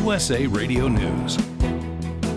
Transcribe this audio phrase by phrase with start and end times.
[0.00, 1.59] USA Radio News.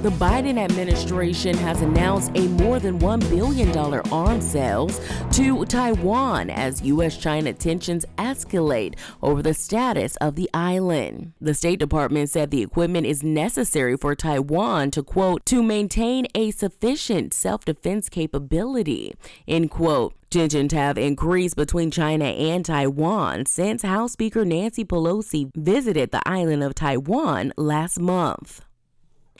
[0.04, 3.74] The Biden administration has announced a more than $1 billion
[4.12, 5.00] arms sales
[5.32, 7.16] to Taiwan as U.S.
[7.16, 11.32] China tensions escalate over the status of the island.
[11.40, 16.52] The State Department said the equipment is necessary for Taiwan to, quote, to maintain a
[16.52, 19.16] sufficient self defense capability,
[19.48, 20.16] end quote.
[20.30, 26.62] Tensions have increased between China and Taiwan since House Speaker Nancy Pelosi visited the island
[26.62, 28.66] of Taiwan last month.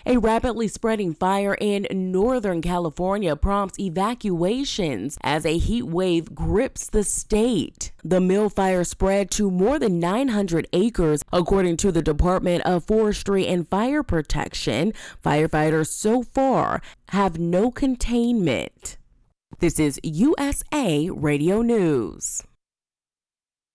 [0.06, 7.06] A rapidly spreading fire in Northern California prompts evacuations as a heat wave grips the
[7.06, 7.94] state.
[8.04, 13.48] The mill fire spread to more than 900 acres, according to the Department of Forestry
[13.48, 14.92] and Fire Protection.
[15.24, 18.98] Firefighters so far have no containment.
[19.60, 22.44] This is USA Radio News.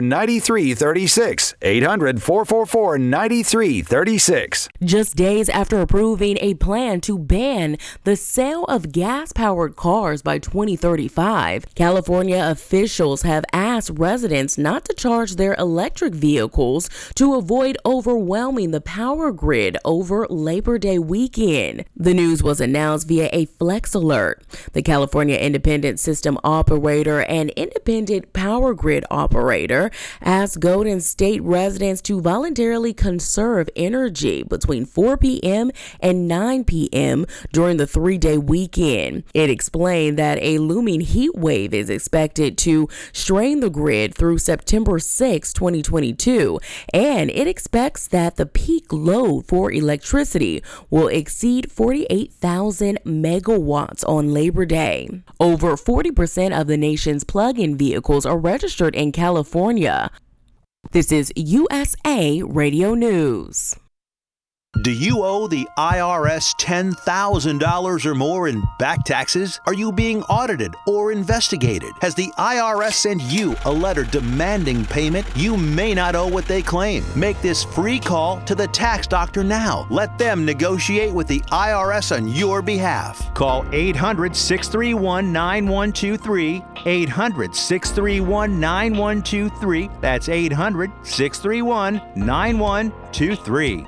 [0.00, 1.54] 9336.
[1.62, 4.68] 800 444 9336.
[4.82, 10.38] Just days after approving a plan to ban the sale of gas powered cars by
[10.38, 18.70] 2035, California officials have asked residents not to charge their electric vehicles to avoid overwhelming
[18.70, 21.84] the power grid over Labor Day weekend.
[21.96, 24.42] The news was announced via a Flex Alert.
[24.72, 29.85] The California Independent System Operator and Independent Power Grid Operator
[30.20, 35.70] asked Golden State residents to voluntarily conserve energy between 4 p.m.
[36.00, 37.26] and 9 p.m.
[37.52, 39.24] during the three day weekend.
[39.34, 44.98] It explained that a looming heat wave is expected to strain the grid through September
[44.98, 46.58] 6, 2022,
[46.92, 54.64] and it expects that the peak load for electricity will exceed 48,000 megawatts on Labor
[54.64, 55.08] Day.
[55.38, 59.75] Over 40% of the nation's plug in vehicles are registered in California.
[60.90, 63.76] This is USA Radio News.
[64.82, 69.58] Do you owe the IRS $10,000 or more in back taxes?
[69.64, 71.92] Are you being audited or investigated?
[72.02, 75.26] Has the IRS sent you a letter demanding payment?
[75.34, 77.04] You may not owe what they claim.
[77.16, 79.86] Make this free call to the tax doctor now.
[79.88, 83.32] Let them negotiate with the IRS on your behalf.
[83.32, 86.62] Call 800 631 9123.
[86.84, 89.90] 800 631 9123.
[90.02, 93.86] That's 800 631 9123.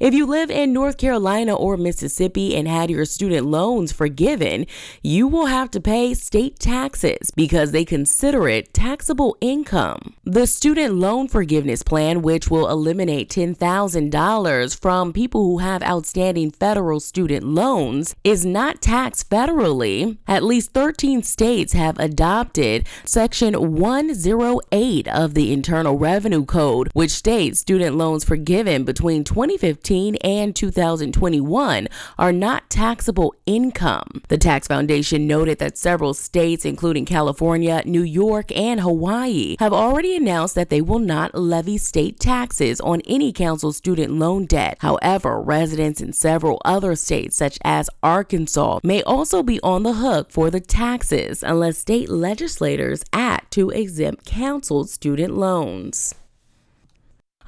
[0.00, 4.64] If you live in North Carolina or Mississippi and had your student loans forgiven,
[5.02, 10.14] you will have to pay state taxes because they consider it taxable income.
[10.24, 17.00] The student loan forgiveness plan, which will eliminate $10,000 from people who have outstanding federal
[17.00, 20.16] student loans, is not taxed federally.
[20.26, 27.60] At least 13 states have adopted Section 108 of the Internal Revenue Code, which states
[27.60, 34.22] student loans forgiven between 2015 2019 and 2021 are not taxable income.
[34.28, 40.14] The Tax Foundation noted that several states, including California, New York, and Hawaii, have already
[40.14, 44.76] announced that they will not levy state taxes on any council student loan debt.
[44.78, 50.30] However, residents in several other states, such as Arkansas, may also be on the hook
[50.30, 56.14] for the taxes unless state legislators act to exempt canceled student loans.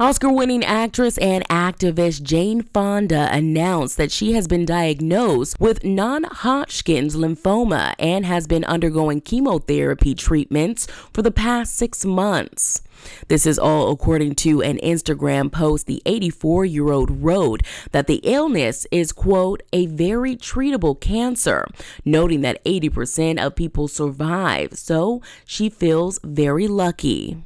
[0.00, 6.24] Oscar winning actress and activist Jane Fonda announced that she has been diagnosed with non
[6.24, 12.80] Hodgkin's lymphoma and has been undergoing chemotherapy treatments for the past six months.
[13.28, 17.60] This is all according to an Instagram post the 84 year old wrote
[17.90, 21.66] that the illness is, quote, a very treatable cancer,
[22.02, 27.44] noting that 80% of people survive, so she feels very lucky.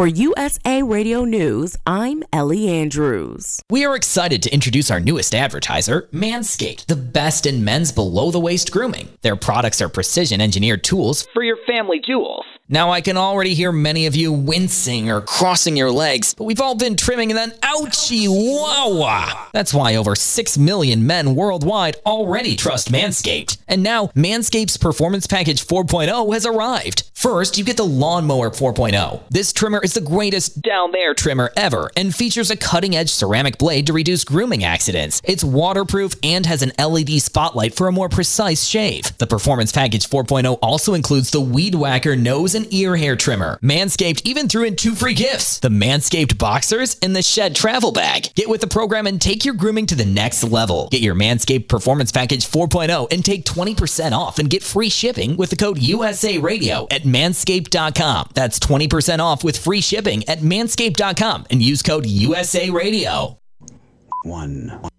[0.00, 3.60] For USA Radio News, I'm Ellie Andrews.
[3.68, 8.40] We are excited to introduce our newest advertiser, Manscaped, the best in men's below the
[8.40, 9.10] waist grooming.
[9.20, 12.46] Their products are precision engineered tools for your family jewels.
[12.72, 16.60] Now, I can already hear many of you wincing or crossing your legs, but we've
[16.60, 22.54] all been trimming and then ouchie wah That's why over 6 million men worldwide already
[22.54, 23.58] trust Manscaped.
[23.66, 27.10] And now, Manscaped's Performance Package 4.0 has arrived.
[27.12, 29.20] First, you get the Lawnmower 4.0.
[29.28, 33.58] This trimmer is the greatest down there trimmer ever and features a cutting edge ceramic
[33.58, 35.20] blade to reduce grooming accidents.
[35.24, 39.18] It's waterproof and has an LED spotlight for a more precise shave.
[39.18, 43.58] The Performance Package 4.0 also includes the Weed Whacker nose and ear hair trimmer.
[43.62, 48.34] Manscaped even threw in two free gifts the Manscaped Boxers and the Shed Travel Bag.
[48.34, 50.88] Get with the program and take your grooming to the next level.
[50.90, 55.50] Get your Manscaped Performance Package 4.0 and take 20% off and get free shipping with
[55.50, 58.30] the code USA Radio at manscaped.com.
[58.34, 63.38] That's 20% off with free shipping at manscaped.com and use code USA Radio.
[64.24, 64.89] One.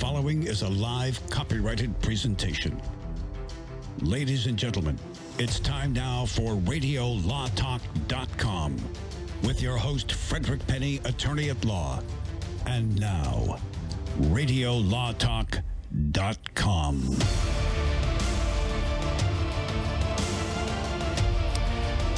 [0.00, 2.80] Following is a live copyrighted presentation.
[4.00, 4.98] Ladies and gentlemen,
[5.38, 8.76] it's time now for RadioLawTalk.com
[9.42, 12.00] with your host, Frederick Penney, attorney at law.
[12.64, 13.58] And now,
[14.20, 17.16] RadioLawTalk.com.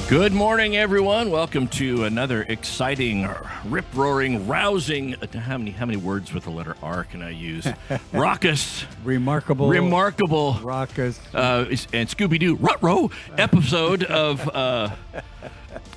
[0.08, 1.30] Good morning, everyone.
[1.30, 3.26] Welcome to another exciting,
[3.64, 5.12] rip roaring, rousing.
[5.34, 7.66] How many how many words with the letter R can I use?
[8.12, 11.64] Raucous, remarkable, remarkable, raucous, uh,
[11.94, 14.90] and Scooby Doo Rut-Row episode of uh,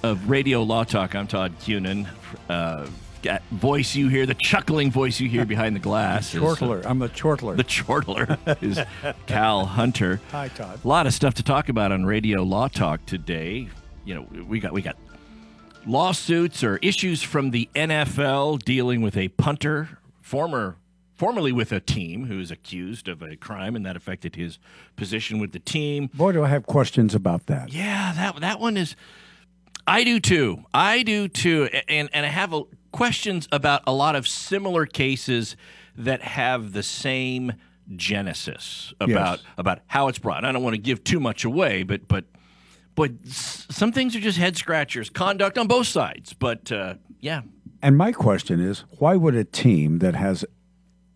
[0.01, 1.13] of Radio Law Talk.
[1.13, 2.07] I'm Todd Cunin.
[2.49, 2.87] Uh,
[3.51, 6.29] voice you hear, the chuckling voice you hear behind the glass.
[6.33, 6.81] is, uh, chortler.
[6.85, 7.55] I'm the chortler.
[7.57, 8.79] the chortler is
[9.25, 10.21] Cal Hunter.
[10.31, 10.79] Hi, Todd.
[10.85, 13.67] A lot of stuff to talk about on Radio Law Talk today.
[14.05, 14.97] You know, we got we got
[15.85, 20.77] lawsuits or issues from the NFL dealing with a punter, former
[21.15, 24.59] formerly with a team who is accused of a crime and that affected his
[24.95, 26.09] position with the team.
[26.13, 27.71] Boy, do I have questions about that.
[27.73, 28.95] Yeah, that that one is.
[29.87, 30.63] I do too.
[30.73, 35.55] I do too, and and I have a, questions about a lot of similar cases
[35.97, 37.53] that have the same
[37.95, 40.43] genesis about about how it's brought.
[40.43, 42.25] I don't want to give too much away, but but
[42.95, 45.09] but some things are just head scratchers.
[45.09, 47.41] Conduct on both sides, but uh, yeah,
[47.81, 50.45] And my question is, why would a team that has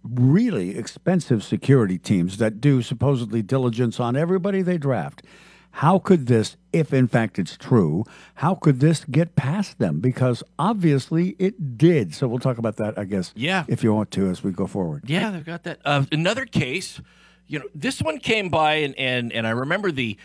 [0.03, 5.23] really expensive security teams that do supposedly diligence on everybody they draft,
[5.71, 8.03] how could this, if in fact it's true,
[8.35, 9.99] how could this get past them?
[9.99, 12.15] Because obviously it did.
[12.15, 13.31] So we'll talk about that, I guess.
[13.35, 13.65] Yeah.
[13.67, 15.03] If you want to, as we go forward.
[15.07, 15.79] Yeah, they've got that.
[15.85, 17.01] Uh, another case,
[17.47, 20.17] you know, this one came by, and and and I remember the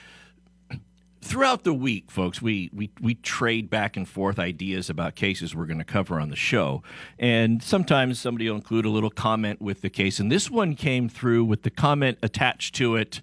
[1.25, 2.41] throughout the week, folks.
[2.41, 6.29] We we we trade back and forth ideas about cases we're going to cover on
[6.31, 6.82] the show,
[7.19, 11.09] and sometimes somebody will include a little comment with the case, and this one came
[11.09, 13.21] through with the comment attached to it.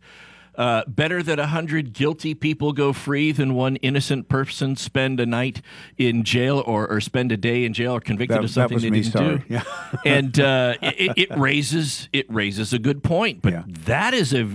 [0.54, 5.26] Uh, better that a hundred guilty people go free than one innocent person spend a
[5.26, 5.62] night
[5.98, 8.90] in jail or, or spend a day in jail or convicted That- of something they
[8.90, 9.38] me, didn't sorry.
[9.38, 9.44] do.
[9.48, 9.64] Yeah.
[10.06, 13.64] and uh, it, it raises it raises a good point, but Yeah.
[13.86, 14.50] that is a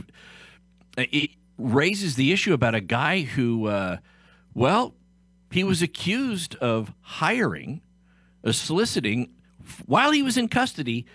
[0.99, 3.99] it raises the issue about a guy who, uh,
[4.54, 4.95] well,
[5.50, 7.81] he was accused of hiring,
[8.45, 9.31] uh, soliciting
[9.87, 11.07] while he was in custody,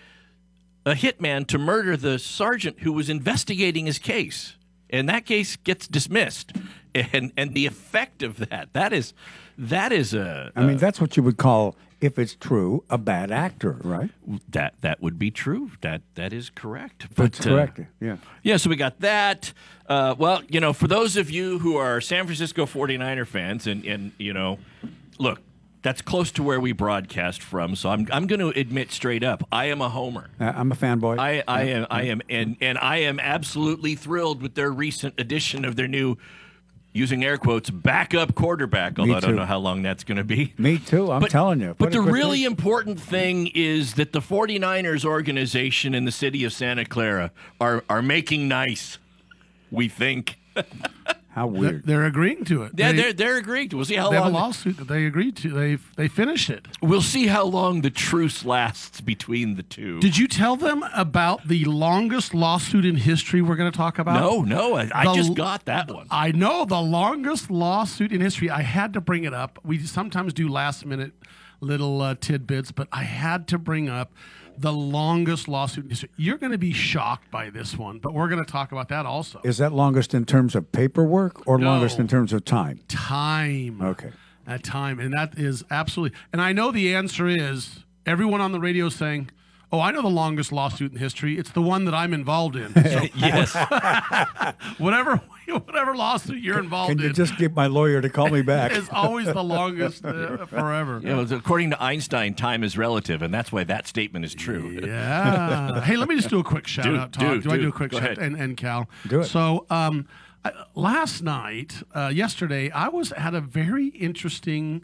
[0.84, 4.56] a hitman to murder the sergeant who was investigating his case,
[4.90, 6.52] and that case gets dismissed.
[6.94, 9.14] And and the effect of that that is
[9.56, 13.30] that is a I mean, that's what you would call, if it's true, a bad
[13.30, 14.10] actor, right?
[14.50, 15.70] that that would be true.
[15.80, 17.06] That that is correct.
[17.14, 17.80] That's But, uh, correct.
[18.00, 18.16] Yeah.
[18.42, 19.52] Yeah, so we got that.
[19.88, 23.84] Uh, well, you know, for those of you who are San Francisco 49er fans, and,
[23.84, 24.58] and you know,
[25.18, 25.40] look,
[25.82, 27.74] that's close to where we broadcast from.
[27.76, 30.30] So I'm, I'm going to admit straight up, I am a homer.
[30.40, 31.18] Uh, I'm a fanboy.
[31.18, 35.64] I, I am I am and and I am absolutely thrilled with their recent addition
[35.64, 36.16] of their new
[36.92, 40.52] using air quotes backup quarterback although I don't know how long that's going to be.
[40.58, 41.10] Me too.
[41.10, 41.74] I'm telling you.
[41.78, 46.84] But the really important thing is that the 49ers organization in the city of Santa
[46.84, 47.30] Clara
[47.60, 48.98] are are making nice.
[49.70, 50.38] We think.
[51.32, 51.86] how They're, weird.
[51.86, 52.72] they're agreeing to it.
[52.76, 53.72] Yeah, they, they're they're agreed.
[53.72, 55.48] We'll see how they have a lawsuit that they agreed to.
[55.48, 56.66] They they finished it.
[56.82, 59.98] we'll see how long the truce lasts between the two.
[60.00, 64.20] Did you tell them about the longest lawsuit in history we're going to talk about?
[64.20, 66.06] no, no, I, I just got that one.
[66.10, 68.50] I know the longest lawsuit in history.
[68.50, 69.58] I had to bring it up.
[69.64, 71.12] We sometimes do last minute
[71.60, 74.12] little uh, tidbits, but I had to bring up
[74.58, 76.10] the longest lawsuit in history.
[76.16, 79.06] You're going to be shocked by this one, but we're going to talk about that
[79.06, 79.40] also.
[79.44, 82.80] Is that longest in terms of paperwork or longest in terms of time?
[82.88, 83.80] time.
[83.82, 84.10] Okay.
[84.46, 84.98] At time.
[84.98, 86.18] And that is absolutely.
[86.32, 89.30] And I know the answer is everyone on the radio is saying,
[89.74, 91.38] Oh, I know the longest lawsuit in history.
[91.38, 92.74] It's the one that I'm involved in.
[92.82, 93.54] So yes.
[94.78, 98.42] whatever whatever lawsuit you're involved Can you in just get my lawyer to call me
[98.54, 98.72] back?
[98.72, 101.00] it's always the longest uh, forever.
[101.02, 104.78] You know, according to Einstein, time is relative, and that's why that statement is true.
[104.82, 105.80] Yeah.
[105.82, 107.12] hey, let me just do a quick shout Do- out.
[107.12, 107.22] Talk.
[107.22, 107.62] do- Do, I do.
[107.62, 108.18] do a quick Go shout ahead.
[108.18, 108.88] and, and Cal?
[109.08, 109.24] Do it.
[109.24, 110.06] So, um,
[110.44, 114.82] I, last night, uh, yesterday, I was at a very interesting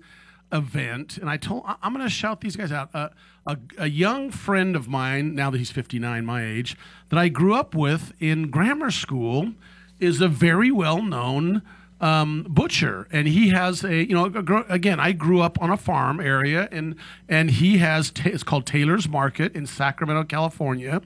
[0.53, 2.91] event, and I told I- I'm going to shout these guys out.
[2.95, 3.09] Uh,
[3.47, 6.77] a, a young friend of mine, now that he's 59, my age,
[7.09, 9.53] that I grew up with in grammar school,
[10.01, 11.63] is a very well known
[12.01, 16.21] um, butcher, and he has a you know again I grew up on a farm
[16.21, 16.95] area, and
[17.29, 21.03] and he has it's called Taylor's Market in Sacramento, California,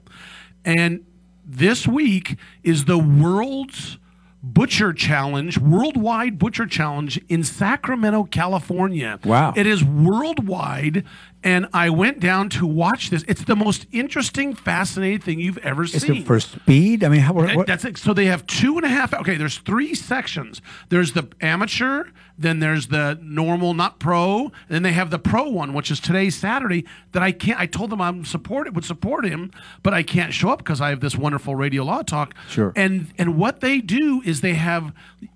[0.63, 1.05] and
[1.45, 3.97] this week is the world's
[4.43, 9.19] butcher challenge, worldwide butcher challenge in Sacramento, California.
[9.23, 9.53] Wow.
[9.55, 11.05] It is worldwide.
[11.43, 13.25] And I went down to watch this.
[13.27, 16.17] It's the most interesting, fascinating thing you've ever Is seen.
[16.17, 17.03] it for speed?
[17.03, 17.97] I mean, how, what, That's it.
[17.97, 19.13] So they have two and a half.
[19.13, 20.61] Okay, there's three sections.
[20.87, 22.05] There's the amateur,
[22.37, 25.99] then there's the normal, not pro, and then they have the pro one, which is
[25.99, 26.85] today Saturday.
[27.11, 27.59] That I can't.
[27.59, 29.51] I told them I'm support would support him,
[29.83, 32.33] but I can't show up because I have this wonderful radio law talk.
[32.49, 32.71] Sure.
[32.75, 34.93] And and what they do is they have,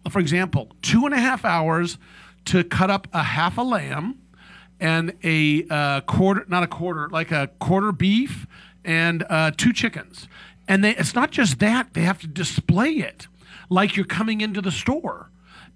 [0.10, 1.98] for example, two and a half hours
[2.46, 4.20] to cut up a half a lamb
[4.79, 8.46] and a uh, quarter, not a quarter, like a quarter beef
[8.84, 10.27] and uh, two chickens.
[10.67, 13.27] And they, it's not just that, they have to display it
[13.69, 15.29] like you're coming into the store.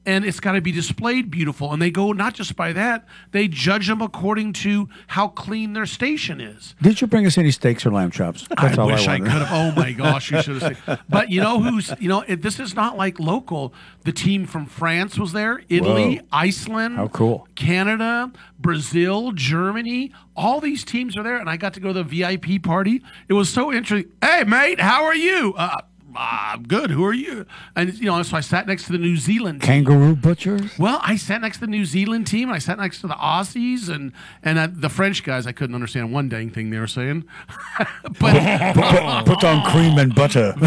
[0.05, 1.71] And it's got to be displayed beautiful.
[1.71, 5.85] And they go not just by that, they judge them according to how clean their
[5.85, 6.73] station is.
[6.81, 8.47] did you bring us any steaks or lamb chops?
[8.49, 9.47] That's I wish I, I could have.
[9.51, 10.97] Oh my gosh, you should have seen.
[11.07, 11.93] But you know who's?
[11.99, 13.73] You know it, this is not like local.
[14.03, 16.25] The team from France was there, Italy, Whoa.
[16.31, 17.47] Iceland, How cool.
[17.53, 20.11] Canada, Brazil, Germany.
[20.35, 23.03] All these teams are there, and I got to go to the VIP party.
[23.27, 24.11] It was so interesting.
[24.21, 25.53] Hey, mate, how are you?
[25.55, 25.81] Uh,
[26.15, 26.91] I'm good.
[26.91, 27.45] Who are you?
[27.75, 29.85] And you know, so I sat next to the New Zealand team.
[29.85, 30.77] Kangaroo butchers?
[30.77, 33.15] Well, I sat next to the New Zealand team, and I sat next to the
[33.15, 34.11] Aussies and
[34.43, 35.47] and uh, the French guys.
[35.47, 37.25] I couldn't understand one dang thing they were saying.
[38.19, 38.73] but
[39.25, 40.53] put, put on cream and butter.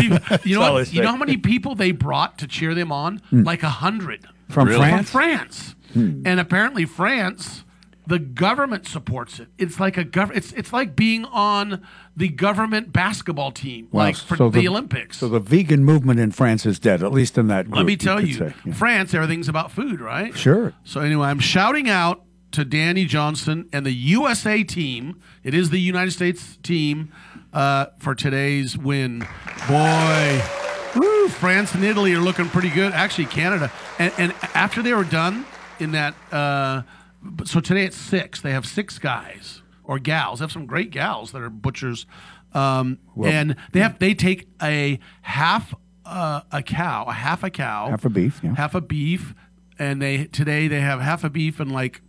[0.45, 3.19] you know, what, you know how many people they brought to cheer them on?
[3.31, 3.43] Hmm.
[3.43, 4.89] Like a hundred From Really?
[4.89, 5.11] from France?
[5.11, 6.23] France, hmm.
[6.25, 7.64] and apparently France,
[8.07, 9.49] the government supports it.
[9.59, 14.17] It's like a gov- It's it's like being on the government basketball team, Wow, like
[14.17, 15.19] for so the, Olympics.
[15.19, 17.77] So the vegan movement in France is dead, at least in that group.
[17.77, 18.55] Let me tell could you, say.
[18.65, 18.75] Yeah.
[18.75, 20.37] France, everything's about food, right?
[20.37, 20.75] Sure.
[20.85, 25.21] So anyway, I'm shouting out to Danny Johnson and the USA team.
[25.43, 27.11] It is the United States team
[27.53, 29.27] uh, for today's win.
[29.67, 30.43] Boy,
[30.95, 32.93] woo, France and Italy are looking pretty good.
[32.93, 33.73] Actually, Canada.
[33.99, 35.47] And, and after they were done
[35.81, 36.83] in that, uh,
[37.45, 38.41] so today it's six.
[38.41, 40.39] They have six guys or gals.
[40.39, 42.07] They have some great gals that are butchers.
[42.53, 47.89] Um, and they have they take a half uh, a cow, a half a cow,
[47.91, 48.55] Half a beef, yeah.
[48.55, 49.35] half a beef,
[49.79, 52.01] and they today they have half a beef and like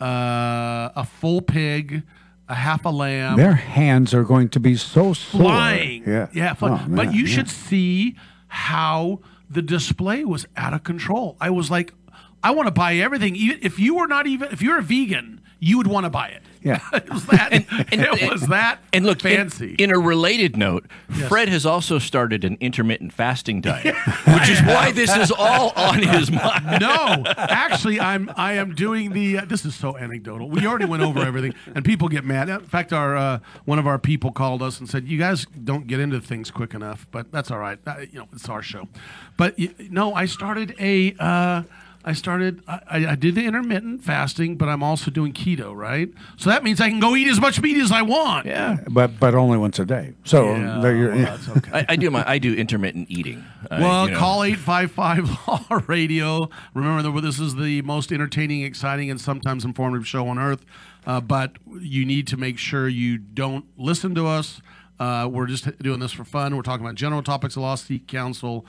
[0.00, 2.02] uh, a full pig,
[2.48, 5.40] a half a lamb, Their hands are going to be so sore.
[5.40, 6.04] flying.
[6.06, 6.28] Yeah.
[6.34, 6.54] yeah.
[6.60, 7.34] Oh, but you yeah.
[7.34, 8.16] should see
[8.48, 11.36] how the display was out of control.
[11.40, 11.94] I was like,
[12.44, 13.34] I want to buy everything.
[13.36, 16.28] Even if you were not even if you're a vegan, you would want to buy
[16.28, 16.42] it.
[16.62, 16.80] Yeah.
[16.92, 17.48] it was that.
[17.52, 18.80] it was that.
[18.92, 19.74] And look, fancy.
[19.78, 20.86] In, a related note,
[21.28, 23.94] Fred has also started an intermittent fasting diet,
[24.26, 26.64] which is why this is all on his mind.
[26.80, 29.38] no, actually, I'm I am doing the.
[29.38, 30.48] Uh, this is so anecdotal.
[30.50, 32.48] We already went over everything, and people get mad.
[32.48, 35.86] In fact, our uh, one of our people called us and said, "You guys don't
[35.86, 37.78] get into things quick enough," but that's all right.
[37.86, 38.88] Uh, you know, it's our show.
[39.36, 39.58] But
[39.90, 41.64] no, I started a.
[42.06, 42.62] I started.
[42.68, 46.10] I, I- I did the intermittent fasting, but I'm also doing keto, right?
[46.36, 48.46] So that means I can go eat as much meat as I want.
[48.46, 48.76] Yeah.
[48.90, 50.12] But but only once a day.
[50.24, 51.70] So Yeah, there you're- well, that's okay.
[51.72, 53.44] I, I do my I do intermittent eating.
[53.70, 54.18] Uh, Well, you know.
[54.18, 56.50] call 855 Law Radio.
[56.74, 60.64] Remember that this is the most entertaining, exciting, and sometimes informative show on earth.
[61.06, 64.60] Uh, but you need to make sure you don't listen to us.
[64.98, 66.54] Uh, we're just doing this for fun.
[66.54, 68.64] We're talking about general topics of law, seek counsel.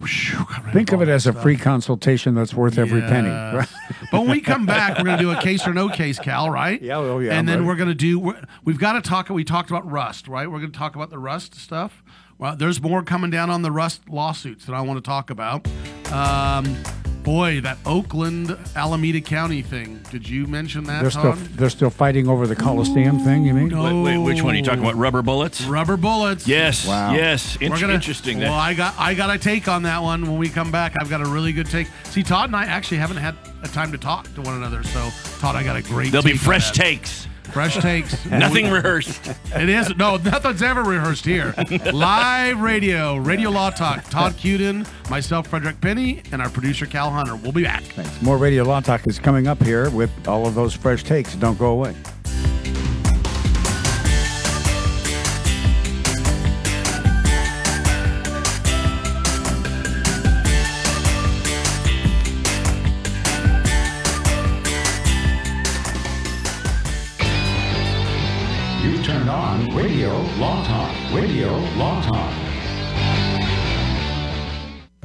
[0.00, 3.28] Whew, think of it as a free consultation that's worth every penny.
[3.30, 3.68] Right?
[4.12, 6.48] but when we come back, we're going to do a case or no case, Cal,
[6.48, 6.80] right?
[6.80, 7.66] Yeah, oh, yeah, And I'm then ready.
[7.66, 8.18] we're going to do.
[8.18, 9.28] We're, we've got to talk.
[9.30, 10.48] We talked about Rust, right?
[10.50, 12.04] We're going to talk about the Rust stuff.
[12.38, 15.66] Well, there's more coming down on the Rust lawsuits that I want to talk about.
[16.12, 16.76] Um,
[17.24, 20.00] Boy, that Oakland Alameda County thing.
[20.10, 23.44] Did you mention that, They're still they're still fighting over the Coliseum thing.
[23.46, 23.76] You mean?
[23.76, 24.94] Wait, wait, which one are you talking about?
[24.96, 25.64] Rubber bullets?
[25.64, 26.46] Rubber bullets.
[26.46, 26.86] Yes.
[26.86, 27.14] Wow.
[27.14, 27.58] Yes.
[27.60, 28.40] We're gonna- interesting.
[28.40, 30.96] Well, I got I got a take on that one when we come back.
[31.00, 31.88] I've got a really good take.
[32.04, 34.82] See, Todd and I actually haven't had a time to talk to one another.
[34.82, 36.12] So, Todd, I got a great.
[36.12, 36.76] There'll be take on fresh that.
[36.82, 37.26] takes.
[37.54, 38.26] Fresh takes.
[38.30, 39.28] Nothing rehearsed.
[39.54, 41.54] It is no, nothing's ever rehearsed here.
[41.92, 44.02] Live radio, Radio Law Talk.
[44.10, 47.36] Todd Cuden, myself, Frederick Penney, and our producer Cal Hunter.
[47.36, 47.84] We'll be back.
[47.84, 48.20] Thanks.
[48.20, 51.36] More Radio Law Talk is coming up here with all of those fresh takes.
[51.36, 51.94] Don't go away.
[69.94, 70.10] Radio
[70.40, 70.92] Law Talk.
[71.12, 72.43] Radio Law Talk.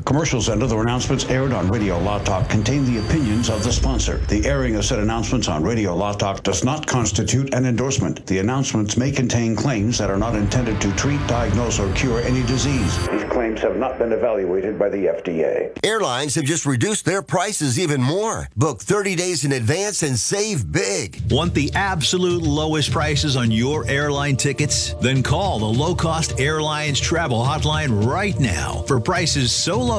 [0.10, 3.72] The commercials and other announcements aired on Radio Law Talk contain the opinions of the
[3.72, 4.18] sponsor.
[4.28, 8.26] The airing of said announcements on Radio Law Talk does not constitute an endorsement.
[8.26, 12.42] The announcements may contain claims that are not intended to treat, diagnose, or cure any
[12.48, 13.08] disease.
[13.10, 15.78] These claims have not been evaluated by the FDA.
[15.84, 18.50] Airlines have just reduced their prices even more.
[18.58, 21.22] Book 30 days in advance and save big.
[21.30, 24.96] Want the absolute lowest prices on your airline tickets?
[25.02, 29.99] Then call the Low Cost Airlines Travel Hotline right now for prices so low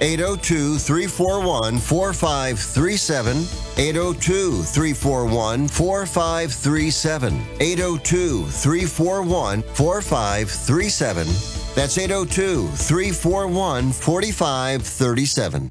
[0.00, 3.46] 802 341 4537.
[3.78, 7.46] 802 341 4537.
[7.60, 11.26] 802 341 4537.
[11.74, 15.70] That's 802 341 4537.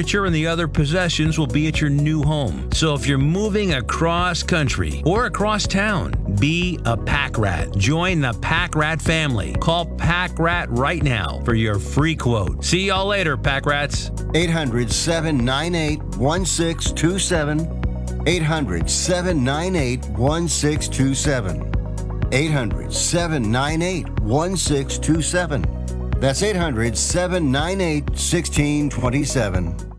[0.01, 2.69] and the other possessions will be at your new home.
[2.73, 7.75] So if you're moving across country or across town, be a pack rat.
[7.77, 9.53] Join the Pack Rat family.
[9.61, 12.65] Call Pack Rat right now for your free quote.
[12.65, 14.11] See y'all later, Pack Rats.
[14.33, 18.27] 800 798 1627.
[18.27, 21.71] 800 798 1627.
[22.31, 26.09] 800 798 1627.
[26.19, 29.90] That's 800 798 1627.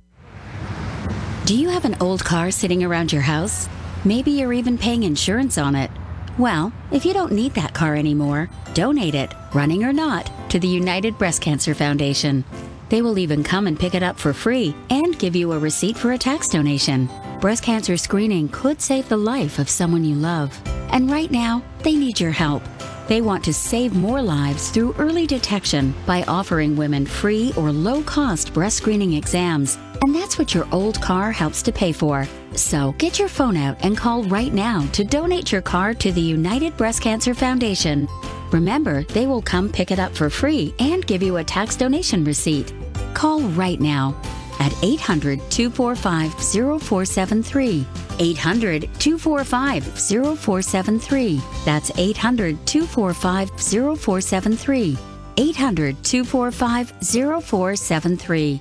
[1.45, 3.69] Do you have an old car sitting around your house?
[4.05, 5.91] Maybe you're even paying insurance on it.
[6.39, 10.69] Well, if you don't need that car anymore, donate it, running or not, to the
[10.69, 12.45] United Breast Cancer Foundation.
[12.91, 15.97] They will even come and pick it up for free and give you a receipt
[15.97, 17.11] for a tax donation.
[17.41, 20.57] Breast cancer screening could save the life of someone you love.
[20.93, 22.63] And right now, they need your help.
[23.09, 28.01] They want to save more lives through early detection by offering women free or low
[28.05, 29.77] cost breast screening exams.
[30.03, 32.27] And that's what your old car helps to pay for.
[32.57, 36.21] So get your phone out and call right now to donate your car to the
[36.21, 38.09] United Breast Cancer Foundation.
[38.51, 42.25] Remember, they will come pick it up for free and give you a tax donation
[42.25, 42.73] receipt.
[43.15, 44.21] Call right now
[44.59, 47.87] at 800 245 0473.
[48.19, 51.41] 800 245 0473.
[51.65, 54.99] That's 800 245 0473.
[55.37, 58.61] 800 245 0473.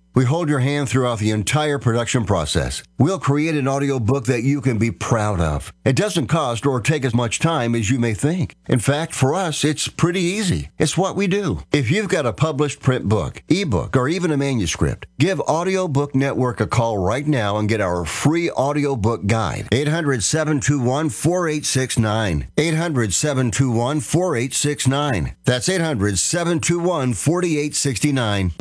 [0.13, 2.83] We hold your hand throughout the entire production process.
[2.99, 5.71] We'll create an audiobook that you can be proud of.
[5.85, 8.55] It doesn't cost or take as much time as you may think.
[8.67, 10.69] In fact, for us, it's pretty easy.
[10.77, 11.63] It's what we do.
[11.71, 16.59] If you've got a published print book, ebook, or even a manuscript, give Audiobook Network
[16.59, 19.69] a call right now and get our free audiobook guide.
[19.71, 22.47] 800 721 4869.
[22.57, 25.35] 800 721 4869.
[25.45, 28.51] That's 800 721 4869.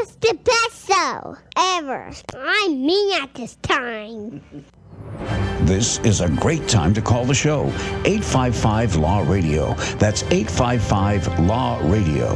[0.00, 2.10] This is the best show ever.
[2.34, 4.40] I'm mean at this time.
[5.66, 7.66] This is a great time to call the show.
[8.06, 9.74] 855 Law Radio.
[9.98, 12.34] That's 855 Law Radio.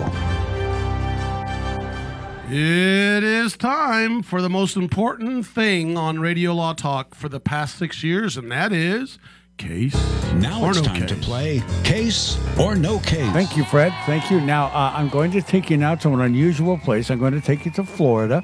[2.51, 7.79] It is time for the most important thing on Radio Law Talk for the past
[7.79, 9.19] six years, and that is
[9.57, 9.95] case.
[10.35, 13.33] Now or it's no time to play Case or No Case.
[13.33, 13.93] Thank you, Fred.
[14.07, 14.41] Thank you.
[14.41, 17.11] Now, uh, I'm going to take you now to an unusual place.
[17.11, 18.43] I'm going to take you to Florida,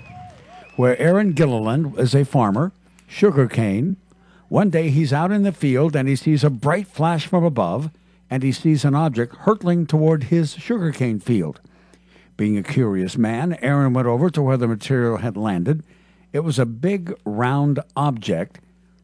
[0.76, 2.72] where Aaron Gilliland is a farmer,
[3.06, 3.96] sugarcane.
[4.48, 7.90] One day he's out in the field and he sees a bright flash from above,
[8.28, 11.60] and he sees an object hurtling toward his sugarcane field.
[12.36, 15.84] Being a curious man, Aaron went over to where the material had landed.
[16.32, 18.60] It was a big, round object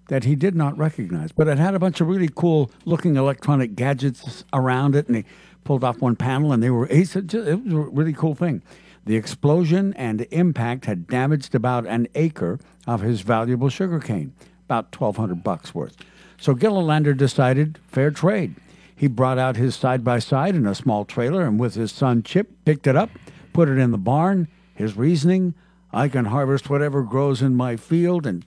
[0.08, 3.74] that he did not recognize, but it had a bunch of really cool looking electronic
[3.74, 5.08] gadgets around it.
[5.08, 5.24] And he
[5.64, 8.62] pulled off one panel, and they were, he said, it was a really cool thing.
[9.04, 14.32] The explosion and impact had damaged about an acre of his valuable sugarcane,
[14.64, 15.96] about 1200 bucks worth.
[16.38, 18.56] So Gillilander decided fair trade.
[18.94, 22.22] He brought out his side by side in a small trailer and with his son
[22.22, 23.10] Chip picked it up,
[23.52, 24.48] put it in the barn.
[24.74, 25.54] His reasoning
[25.92, 28.26] I can harvest whatever grows in my field.
[28.26, 28.44] And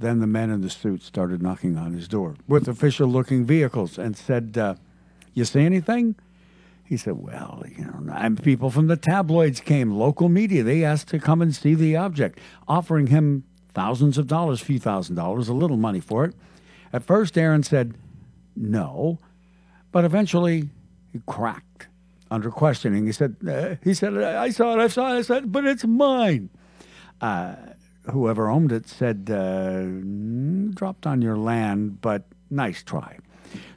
[0.00, 3.98] then the men in the suits started knocking on his door with official looking vehicles
[3.98, 4.74] and said, uh,
[5.34, 6.14] You see anything?
[6.84, 10.62] He said, Well, you know, and people from the tabloids came, local media.
[10.62, 14.78] They asked to come and see the object, offering him thousands of dollars, a few
[14.78, 16.34] thousand dollars, a little money for it.
[16.92, 17.94] At first, Aaron said
[18.56, 19.18] no,
[19.92, 20.70] but eventually
[21.12, 21.88] he cracked
[22.30, 23.06] under questioning.
[23.06, 25.84] He said, uh, "He said I saw it, I saw it, I said, but it's
[25.84, 26.50] mine."
[27.20, 27.54] Uh,
[28.10, 33.18] whoever owned it said, uh, "Mm, "Dropped on your land, but nice try."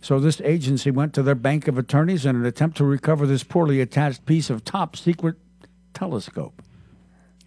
[0.01, 3.43] So this agency went to their bank of attorneys in an attempt to recover this
[3.43, 5.37] poorly attached piece of top secret
[5.93, 6.61] telescope.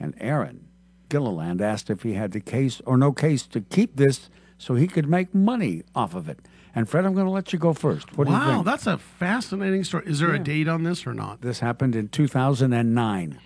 [0.00, 0.68] And Aaron
[1.08, 4.86] Gilliland asked if he had the case or no case to keep this so he
[4.86, 6.40] could make money off of it.
[6.74, 8.16] And Fred, I'm going to let you go first.
[8.16, 10.04] What do you wow, that's a fascinating story.
[10.06, 11.40] Is there a date on this or not?
[11.40, 13.38] This happened in 2009.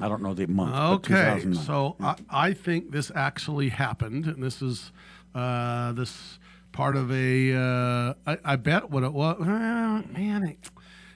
[0.00, 0.74] I don't know the month.
[0.74, 1.64] Okay, 2009.
[1.64, 4.92] so I, I think this actually happened, and this is
[5.34, 6.38] uh, this
[6.72, 7.54] part of a.
[7.54, 9.40] Uh, I, I bet what it was.
[9.40, 10.70] Uh, man, it,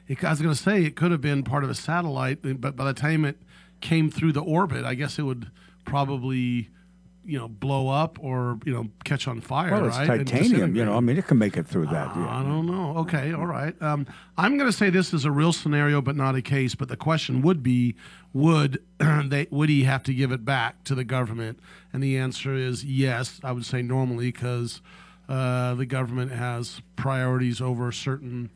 [0.08, 2.74] it, I was going to say it could have been part of a satellite, but
[2.74, 3.36] by the time it
[3.80, 5.50] came through the orbit, I guess it would
[5.84, 6.70] probably,
[7.24, 9.70] you know, blow up or you know catch on fire.
[9.72, 10.26] well, it's right?
[10.26, 10.74] titanium.
[10.74, 12.14] You know, I mean, it can make it through that.
[12.16, 12.28] yeah.
[12.28, 12.96] I don't know.
[12.98, 13.80] Okay, all right.
[13.83, 14.06] Um,
[14.38, 16.74] I'm going to say this is a real scenario, but not a case.
[16.74, 17.94] But the question would be,
[18.33, 21.61] would they would he have to give it back to the government?
[21.92, 23.40] And the answer is yes.
[23.44, 24.80] I would say normally because
[25.28, 28.50] uh, the government has priorities over certain.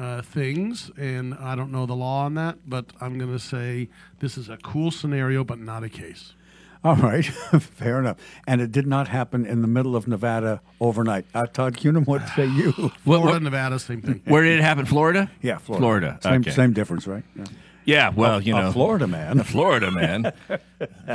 [0.00, 3.88] Uh, things, and I don't know the law on that, but I'm going to say
[4.20, 6.34] this is a cool scenario, but not a case.
[6.84, 7.24] All right,
[7.60, 8.16] fair enough.
[8.46, 11.26] And it did not happen in the middle of Nevada overnight.
[11.34, 12.72] Uh, Todd Cunim, what say you?
[13.04, 14.22] Florida, Nevada, same thing.
[14.26, 14.86] Where did it happen?
[14.86, 15.30] Florida?
[15.42, 15.82] Yeah, Florida.
[15.82, 16.18] Florida.
[16.22, 16.50] Same, okay.
[16.50, 17.24] same difference, right?
[17.36, 17.44] Yeah.
[17.84, 19.40] Yeah, well, A- you a know, Florida man.
[19.40, 20.32] A Florida man.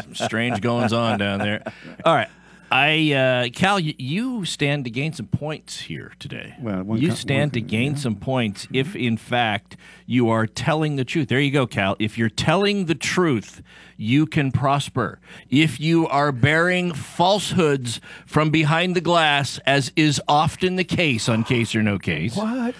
[0.02, 1.62] Some strange goings on down there.
[2.04, 2.30] All right.
[2.74, 6.56] I uh, Cal, you, you stand to gain some points here today.
[6.60, 11.28] Well, you stand to gain some points if, in fact, you are telling the truth.
[11.28, 11.96] There you go, Cal.
[12.00, 13.62] If you're telling the truth,
[13.96, 15.20] you can prosper.
[15.52, 21.44] If you are bearing falsehoods from behind the glass, as is often the case on
[21.44, 22.74] Case or No Case, What?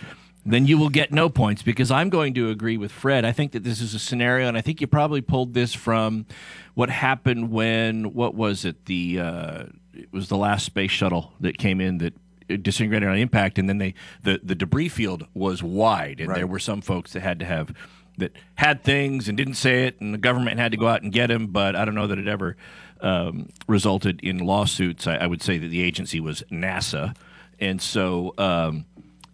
[0.44, 3.26] then you will get no points because I'm going to agree with Fred.
[3.26, 6.26] I think that this is a scenario, and I think you probably pulled this from
[6.74, 8.86] what happened when what was it?
[8.86, 12.14] The uh, it was the last space shuttle that came in that
[12.62, 16.60] disintegrated on impact, and then they the the debris field was wide, and there were
[16.60, 17.74] some folks that had to have
[18.18, 21.12] that had things and didn't say it, and the government had to go out and
[21.12, 21.48] get them.
[21.48, 22.56] But I don't know that it ever
[23.02, 25.08] um, resulted in lawsuits.
[25.08, 27.16] I, I would say that the agency was NASA,
[27.60, 28.86] and so um,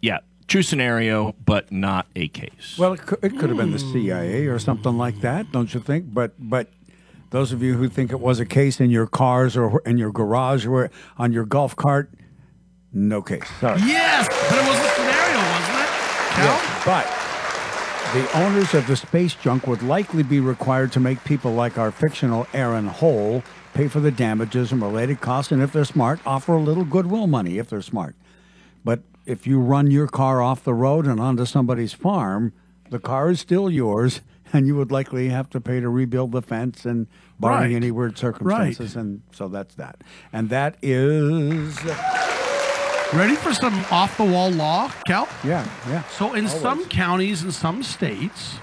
[0.02, 2.76] yeah, true scenario, but not a case.
[2.78, 5.80] Well, it could, it could have been the CIA or something like that, don't you
[5.80, 6.14] think?
[6.14, 6.70] But but
[7.32, 10.12] those of you who think it was a case in your cars or in your
[10.12, 12.12] garage or on your golf cart,
[12.92, 13.44] no case.
[13.60, 13.80] Sorry.
[13.82, 15.90] Yes, but it was a scenario, wasn't it?
[16.40, 17.06] Yeah, but
[18.14, 21.92] The owners of the space junk would likely be required to make people like our
[21.92, 23.44] fictional Aaron whole,
[23.76, 27.28] pay for the damages and related costs, and if they're smart, offer a little goodwill
[27.28, 28.16] money if they're smart.
[28.84, 32.52] But if you run your car off the road and onto somebody's farm,
[32.90, 34.22] the car is still yours,
[34.54, 37.08] and you would likely have to pay to rebuild the fence and
[37.40, 37.76] barring Right.
[37.76, 38.96] any weird circumstances.
[38.96, 40.02] And so that's that.
[40.34, 41.78] And that is.
[43.12, 45.28] Ready for some off the wall law, Cal?
[45.44, 46.04] Yeah, yeah.
[46.10, 48.58] So in some counties and some states,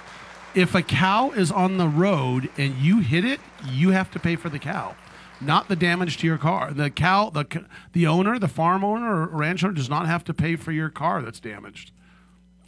[0.55, 4.37] if a cow is on the road and you hit it, you have to pay
[4.37, 4.95] for the cow,
[5.41, 6.73] not the damage to your car.
[6.73, 10.33] The cow, the the owner, the farm owner or ranch owner does not have to
[10.35, 11.91] pay for your car that's damaged.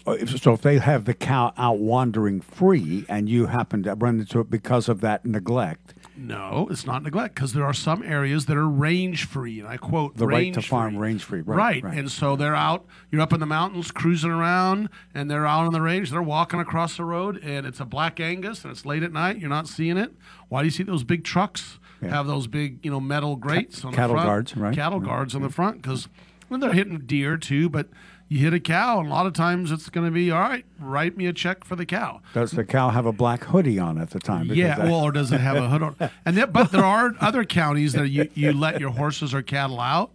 [0.09, 3.95] Oh, if- So if they have the cow out wandering free and you happen to
[3.95, 8.03] run into it because of that neglect, No, it's not neglect because there are some
[8.03, 10.99] areas that are range free, and I quote the right to farm free.
[11.01, 11.97] range free, Right, right?
[11.97, 12.87] and so they're out.
[13.13, 16.11] You're up in the mountains cruising around, and they're out on the range.
[16.11, 19.39] They're walking across the road, and it's a black Angus, and it's late at night.
[19.39, 20.13] You're not seeing it.
[20.49, 23.93] Why do you see those big trucks have those big, you know, metal grates on
[23.93, 24.25] cattle the front?
[24.25, 24.75] Cattle guards, right?
[24.75, 25.07] Cattle Yeah.
[25.07, 26.09] guards on the front because
[26.49, 27.89] when they're hitting deer too, but
[28.29, 30.65] you hit a cow, and a lot of times it's going to be all right.
[30.79, 32.21] Write me a check for the cow.
[32.35, 34.43] Does the cow have a black hoodie on at the time?
[34.45, 35.97] Because Yeah, that- well, or does it have a hood on?
[36.27, 39.81] And then, but there are other counties that you, you let your horses or cattle
[39.81, 40.11] out,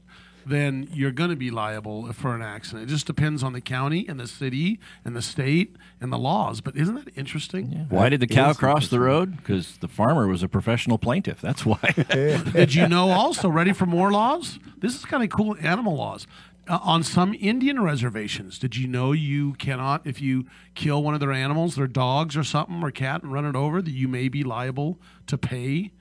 [0.45, 2.83] then you're going to be liable for an accident.
[2.89, 6.59] It just depends on the county and the city and the state and the laws.
[6.61, 7.87] But isn't that interesting?
[7.89, 9.37] Why did the cow cross the road?
[9.37, 11.39] Because the farmer was a professional plaintiff.
[11.41, 11.79] That's why.
[12.09, 14.59] Did you know also, ready for more laws?
[14.79, 16.27] This is kind of cool animal laws.
[16.65, 20.45] Uh, on some Indian reservations, did you know you cannot, if you
[20.75, 23.81] kill one of their animals, their dogs or something, or cat, and run it over,
[23.81, 24.97] that you may be liable
[25.27, 25.91] to pay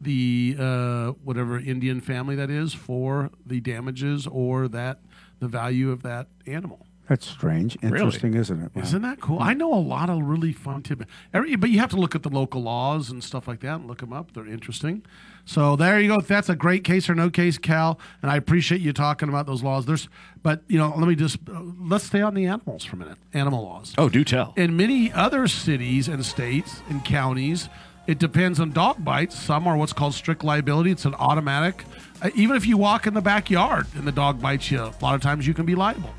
[0.00, 5.00] the uh, whatever Indian family that is for the damages or that
[5.38, 6.84] the value of that animal.
[7.08, 7.76] That's strange.
[7.82, 7.96] Really?
[7.96, 8.74] Interesting, isn't it?
[8.74, 8.82] Wow.
[8.82, 9.38] Isn't that cool?
[9.40, 11.10] I know a lot of really fun tidbits.
[11.32, 14.00] But you have to look at the local laws and stuff like that and look
[14.00, 14.34] them up.
[14.34, 15.06] They're interesting.
[15.48, 16.20] So there you go.
[16.20, 17.98] That's a great case or no case, Cal.
[18.20, 19.86] And I appreciate you talking about those laws.
[19.86, 20.06] There's,
[20.42, 23.16] but you know, let me just uh, let's stay on the animals for a minute.
[23.32, 23.94] Animal laws.
[23.96, 24.52] oh, do tell.
[24.58, 27.70] In many other cities and states and counties,
[28.06, 29.38] it depends on dog bites.
[29.38, 30.90] Some are what's called strict liability.
[30.90, 31.82] It's an automatic.
[32.20, 35.14] Uh, even if you walk in the backyard and the dog bites you, a lot
[35.14, 36.10] of times you can be liable.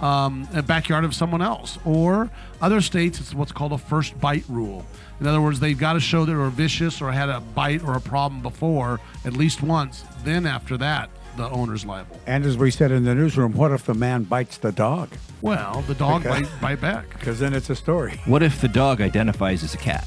[0.00, 1.78] Um, a backyard of someone else.
[1.84, 4.84] Or other states, it's what's called a first bite rule.
[5.22, 7.94] In other words, they've got to show they were vicious or had a bite or
[7.96, 10.02] a problem before at least once.
[10.24, 12.18] Then after that, the owner's liable.
[12.26, 15.10] And as we said in the newsroom, what if the man bites the dog?
[15.40, 16.42] Well, the dog Okay.
[16.42, 17.08] bite, bite back.
[17.20, 18.20] Because then it's a story.
[18.24, 20.02] What if the dog identifies as a cat?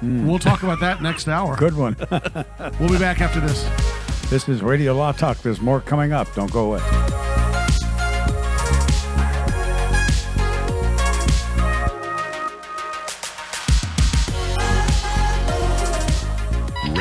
[0.00, 0.26] Hmm.
[0.26, 1.54] We'll talk about that next hour.
[1.58, 1.94] Good one.
[2.80, 3.68] We'll be back after this.
[4.30, 5.36] This is Radio Law Talk.
[5.42, 6.32] There's more coming up.
[6.34, 7.45] Don't go away.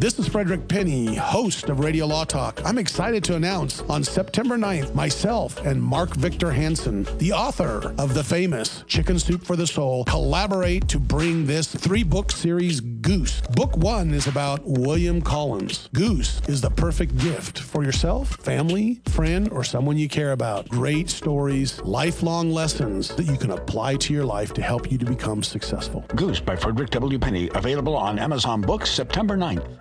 [0.00, 2.60] This is Frederick Penney, host of Radio Law Talk.
[2.64, 8.14] I'm excited to announce on September 9th, myself and Mark Victor Hansen, the author of
[8.14, 13.40] the famous Chicken Soup for the Soul, collaborate to bring this three book series, Goose.
[13.56, 15.88] Book one is about William Collins.
[15.92, 20.68] Goose is the perfect gift for yourself, family, friend, or someone you care about.
[20.68, 25.06] Great stories, lifelong lessons that you can apply to your life to help you to
[25.06, 26.04] become successful.
[26.14, 27.18] Goose by Frederick W.
[27.18, 29.66] Penney, available on Amazon Books September 9th.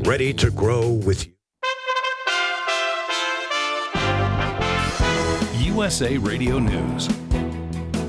[0.00, 1.32] ready to grow with you.
[5.74, 7.08] USA Radio News.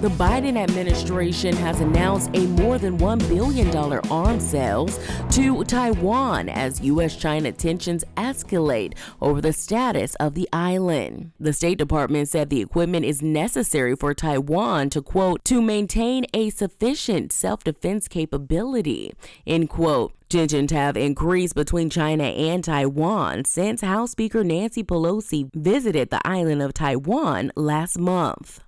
[0.01, 3.69] The Biden administration has announced a more than $1 billion
[4.09, 4.99] arms sales
[5.29, 7.15] to Taiwan as U.S.
[7.15, 11.33] China tensions escalate over the status of the island.
[11.39, 16.49] The State Department said the equipment is necessary for Taiwan to, quote, to maintain a
[16.49, 19.13] sufficient self defense capability,
[19.45, 20.13] end quote.
[20.31, 26.61] Tensions have increased between China and Taiwan since House Speaker Nancy Pelosi visited the island
[26.61, 28.63] of Taiwan last month.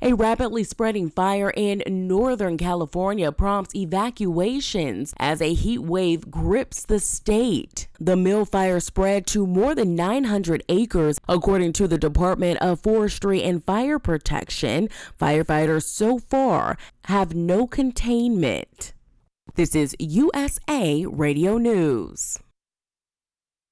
[0.00, 7.00] A rapidly spreading fire in Northern California prompts evacuations as a heat wave grips the
[7.00, 7.88] state.
[8.00, 13.42] The mill fire spread to more than 900 acres, according to the Department of Forestry
[13.42, 14.88] and Fire Protection.
[15.20, 18.94] Firefighters so far have no containment.
[19.58, 22.38] This is USA Radio News.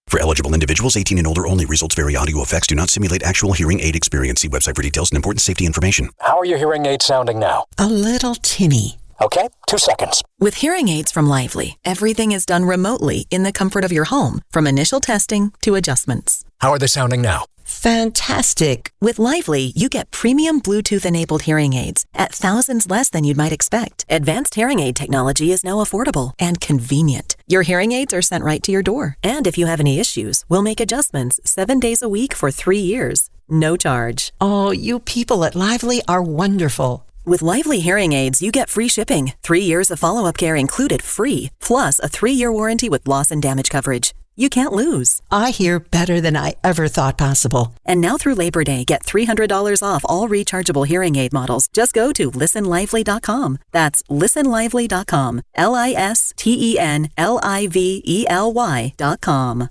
[0.09, 2.17] For eligible individuals 18 and older only, results vary.
[2.17, 4.41] Audio effects do not simulate actual hearing aid experience.
[4.41, 6.11] See website for details and important safety information.
[6.19, 7.67] How are your hearing aids sounding now?
[7.79, 8.99] A little tinny.
[9.21, 10.25] Okay, two seconds.
[10.41, 14.41] With hearing aids from Lively, everything is done remotely in the comfort of your home,
[14.51, 16.45] from initial testing to adjustments.
[16.59, 17.45] How are they sounding now?
[17.67, 18.93] Fantastic.
[19.01, 23.53] With Lively, you get premium Bluetooth enabled hearing aids at thousands less than you'd might
[23.53, 24.05] expect.
[24.09, 27.37] Advanced hearing aid technology is now affordable and convenient.
[27.49, 29.17] Your hearing aids are sent right to your door.
[29.23, 32.79] And if you have any issues, we'll make adjustments seven days a week for three
[32.79, 33.31] years.
[33.49, 34.33] No charge.
[34.41, 37.05] Oh, you people at Lively are wonderful.
[37.25, 41.03] With Lively hearing aids, you get free shipping, three years of follow up care included
[41.03, 44.15] free, plus a three year warranty with loss and damage coverage.
[44.39, 45.23] You can't lose.
[45.31, 47.75] I hear better than I ever thought possible.
[47.87, 51.69] And now through Labor Day, get $300 off all rechargeable hearing aid models.
[51.69, 53.59] Just go to listenlively.com.
[53.73, 55.43] That's listenlively.com.
[55.55, 59.71] L I S T E N L I V E L Y.com.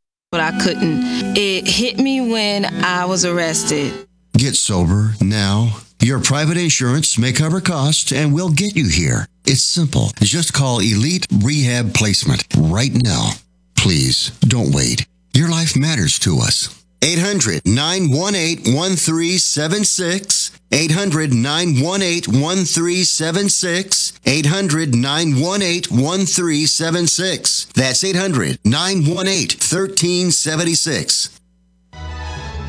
[0.31, 1.03] But I couldn't.
[1.35, 4.07] It hit me when I was arrested.
[4.37, 5.75] Get sober now.
[6.01, 9.27] Your private insurance may cover costs and we'll get you here.
[9.43, 10.11] It's simple.
[10.21, 13.31] Just call Elite Rehab Placement right now.
[13.75, 15.05] Please don't wait.
[15.33, 16.81] Your life matters to us.
[17.03, 20.51] 800 918 1376.
[20.71, 24.10] 800 918 1376.
[24.25, 27.65] 800 918 1376.
[27.73, 31.39] That's 800 918 1376.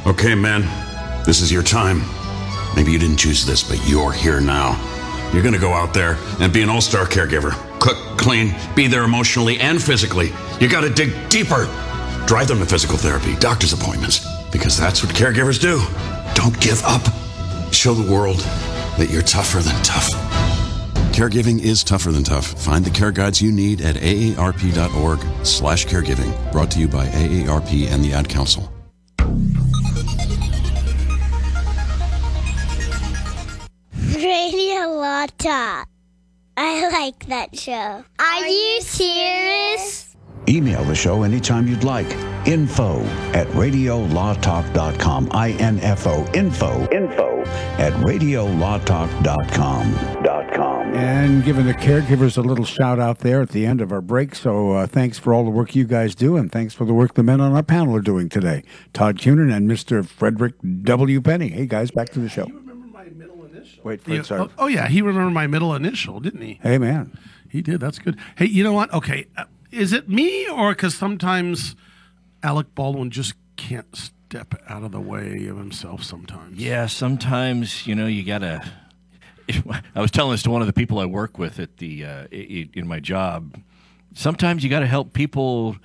[0.06, 0.62] Okay, man,
[1.24, 2.02] this is your time.
[2.74, 4.78] Maybe you didn't choose this, but you're here now.
[5.32, 7.52] You're gonna go out there and be an all star caregiver.
[7.80, 10.32] Cook, clean, be there emotionally and physically.
[10.60, 11.64] You gotta dig deeper.
[12.26, 15.80] Drive them to physical therapy, doctor's appointments, because that's what caregivers do.
[16.34, 17.02] Don't give up.
[17.72, 18.38] Show the world
[18.98, 20.21] that you're tougher than tough.
[21.12, 22.46] Caregiving is tougher than tough.
[22.64, 26.52] Find the care guides you need at aarp.org slash caregiving.
[26.52, 28.72] Brought to you by AARP and the Ad Council.
[34.16, 35.86] Radio Law Talk.
[36.56, 38.04] I like that show.
[38.18, 40.01] Are you serious?
[40.48, 42.10] Email the show anytime you'd like.
[42.46, 43.00] Info
[43.32, 45.28] at radiolawtalk.com.
[45.32, 47.42] I-N-F-O, info, info
[47.78, 50.22] at radiolawtalk.com.
[50.22, 50.94] Dot com.
[50.94, 54.34] And giving the caregivers a little shout out there at the end of our break.
[54.34, 57.14] So uh, thanks for all the work you guys do, and thanks for the work
[57.14, 58.64] the men on our panel are doing today.
[58.92, 60.04] Todd Cunin and Mr.
[60.04, 61.20] Frederick W.
[61.20, 61.48] Penney.
[61.48, 62.46] Hey guys, back to the show.
[63.84, 64.40] Wait, Fred, Yeah, sorry.
[64.42, 66.60] oh, oh, yeah, he remembered my middle initial, didn't he?
[66.62, 67.18] Hey man,
[67.48, 67.80] He did.
[67.80, 68.16] That's good.
[68.36, 68.92] Hey, you know what?
[68.92, 71.74] Okay, uh, is it me or because sometimes
[72.42, 76.58] Alec Baldwin just can't step out of the way of himself sometimes?
[76.58, 78.62] Yeah, sometimes you know you gotta.
[79.94, 82.26] I was telling this to one of the people I work with at the uh,
[82.30, 83.60] in my job.
[84.14, 85.76] Sometimes you got to help people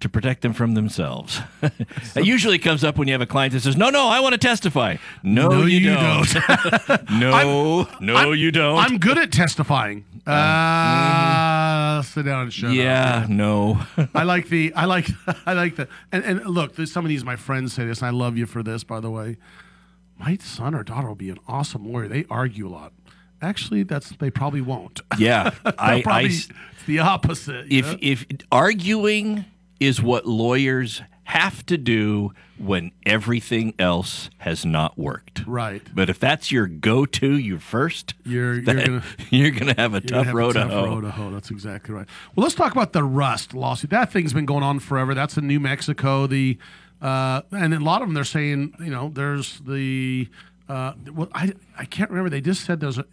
[0.00, 1.40] to protect them from themselves.
[1.60, 4.32] that usually comes up when you have a client that says, "No, no, I want
[4.34, 6.34] to testify." No, No, you, you don't.
[7.10, 8.78] no, no, I'm- you don't.
[8.78, 10.04] I'm good at testifying.
[10.26, 13.28] Uh, sit down and shut yeah, up.
[13.30, 13.80] no.
[14.14, 15.08] I like the I like
[15.46, 18.10] I like the and, and look, some of these my friends say this, and I
[18.10, 19.36] love you for this, by the way.
[20.18, 22.08] My son or daughter will be an awesome lawyer.
[22.08, 22.92] They argue a lot.
[23.42, 25.00] Actually, that's they probably won't.
[25.18, 27.66] Yeah, I- I probably, s- it's the opposite.
[27.70, 27.98] if know?
[28.00, 29.44] if arguing
[29.80, 35.42] is what lawyers have to do when everything else has not worked.
[35.46, 35.82] Right.
[35.94, 40.00] But if that's your go-to, your first, You're- you're that- gonna- you're gonna have a
[40.00, 40.84] tough have road a to tough hoe.
[40.86, 41.30] road to hoe.
[41.30, 42.06] That's exactly right.
[42.36, 43.90] Well, let's talk about the Rust lawsuit.
[43.90, 45.14] That thing's been going on forever.
[45.14, 46.26] That's in New Mexico.
[46.26, 46.58] The
[47.00, 50.28] uh, and a lot of them they're saying, you know, there's the
[50.68, 52.30] uh, well, I I can't remember.
[52.30, 53.06] They just said there's a.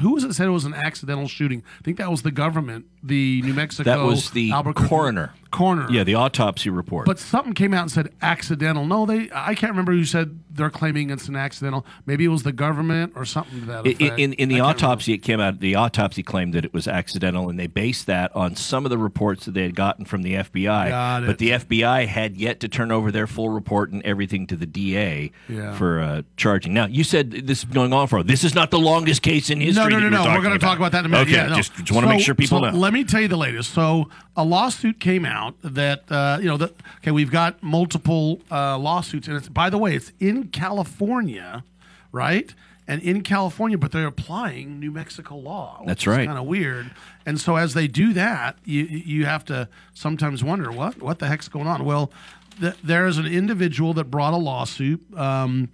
[0.00, 1.62] Who was it said it was an accidental shooting?
[1.80, 3.84] I think that was the government, the New Mexico.
[3.90, 5.32] That was the Albuquerque- coroner.
[5.50, 5.88] Coroner.
[5.90, 7.06] Yeah, the autopsy report.
[7.06, 8.86] But something came out and said accidental.
[8.86, 9.28] No, they.
[9.34, 11.84] I can't remember who said they're claiming it's an accidental.
[12.06, 14.20] Maybe it was the government or something to that effect.
[14.20, 15.58] in, in the I can't autopsy, it came out.
[15.58, 18.98] The autopsy claimed that it was accidental, and they based that on some of the
[18.98, 20.88] reports that they had gotten from the FBI.
[20.90, 24.56] Got But the FBI had yet to turn over their full report and everything to
[24.56, 25.74] the DA Yeah.
[25.74, 26.74] for uh, charging.
[26.74, 28.22] Now, you said this is going on for.
[28.22, 29.82] This is not the longest case in history.
[29.82, 30.30] No, no, that no, you no.
[30.30, 31.22] were We're going to talk about that in a minute.
[31.26, 31.56] Okay, Yeah, no.
[31.56, 32.78] just, just want to make sure people so know.
[32.90, 33.72] Let me tell you the latest.
[33.72, 38.76] So a lawsuit came out that uh, you know that okay, we've got multiple uh,
[38.78, 41.62] lawsuits, and it's by the way, it's in California,
[42.10, 42.52] right?
[42.88, 45.84] And in California, but they're applying New Mexico law.
[45.86, 46.26] That's right.
[46.26, 46.90] Kind of weird.
[47.24, 51.28] And so as they do that, you you have to sometimes wonder what what the
[51.28, 51.84] heck's going on.
[51.84, 52.10] Well,
[52.58, 55.00] th- there is an individual that brought a lawsuit.
[55.16, 55.68] Um,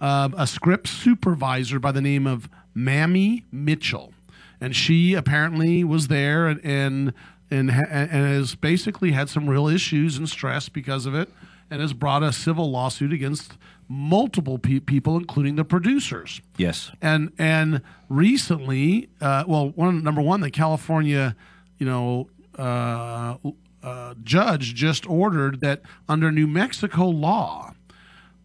[0.00, 4.14] uh, a script supervisor by the name of Mamie Mitchell,
[4.62, 7.12] and she apparently was there and and
[7.50, 11.28] and, and has basically had some real issues and stress because of it,
[11.70, 13.58] and has brought a civil lawsuit against
[13.88, 16.40] multiple pe- people, including the producers.
[16.56, 16.92] yes.
[17.02, 21.36] And and recently, uh, well, one number one, the California,
[21.78, 23.36] you know, uh,
[23.82, 27.74] uh, judge just ordered that under New Mexico law,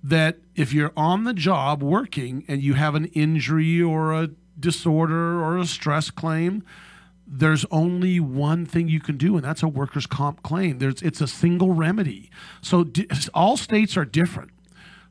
[0.04, 4.30] that if you're on the job working and you have an injury or a
[4.60, 6.64] disorder or a stress claim,
[7.28, 10.80] there's only one thing you can do, and that's a workers' comp claim.
[10.80, 12.30] There's it's a single remedy.
[12.62, 14.52] So di- all states are different.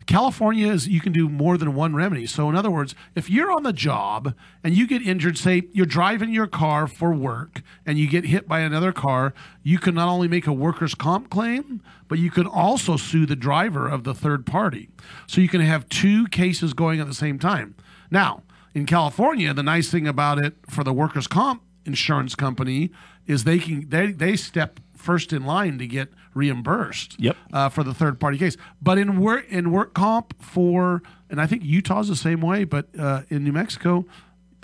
[0.07, 2.27] California is you can do more than one remedy.
[2.27, 5.85] So in other words, if you're on the job and you get injured, say you're
[5.85, 9.35] driving your car for work and you get hit by another car,
[9.65, 13.35] you can not only make a workers' comp claim, but you can also sue the
[13.35, 14.89] driver of the third party.
[15.27, 17.75] So you can have two cases going at the same time.
[18.09, 18.45] Now,
[18.77, 22.91] in California, the nice thing about it for the workers' comp insurance company
[23.27, 27.37] is they can they they step first in line to get reimbursed Yep.
[27.55, 28.59] uh, for the third party case.
[28.83, 32.89] But in work in work comp for and I think Utah's the same way, but
[32.99, 34.05] uh, in New Mexico,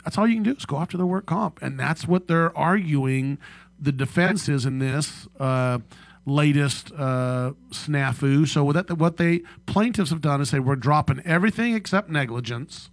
[0.05, 2.57] that's all you can do is go after the work comp, and that's what they're
[2.57, 3.39] arguing.
[3.81, 5.27] The defense is in this.
[5.41, 5.79] Uh,
[6.25, 11.19] latest uh, snafu so what that what they plaintiffs have done is say we're dropping
[11.25, 12.92] everything except negligence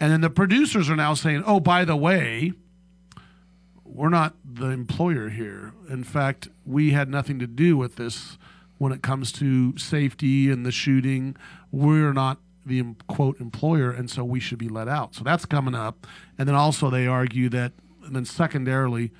[0.00, 2.52] and then the producers are now saying oh by the way
[3.94, 5.72] we're not the employer here.
[5.88, 8.36] In fact, we had nothing to do with this
[8.78, 11.36] when it comes to safety and the shooting.
[11.70, 15.14] We're not the quote employer, and so we should be let out.
[15.14, 16.08] So that's coming up.
[16.36, 17.72] And then also they argue that,
[18.04, 19.12] and then secondarily,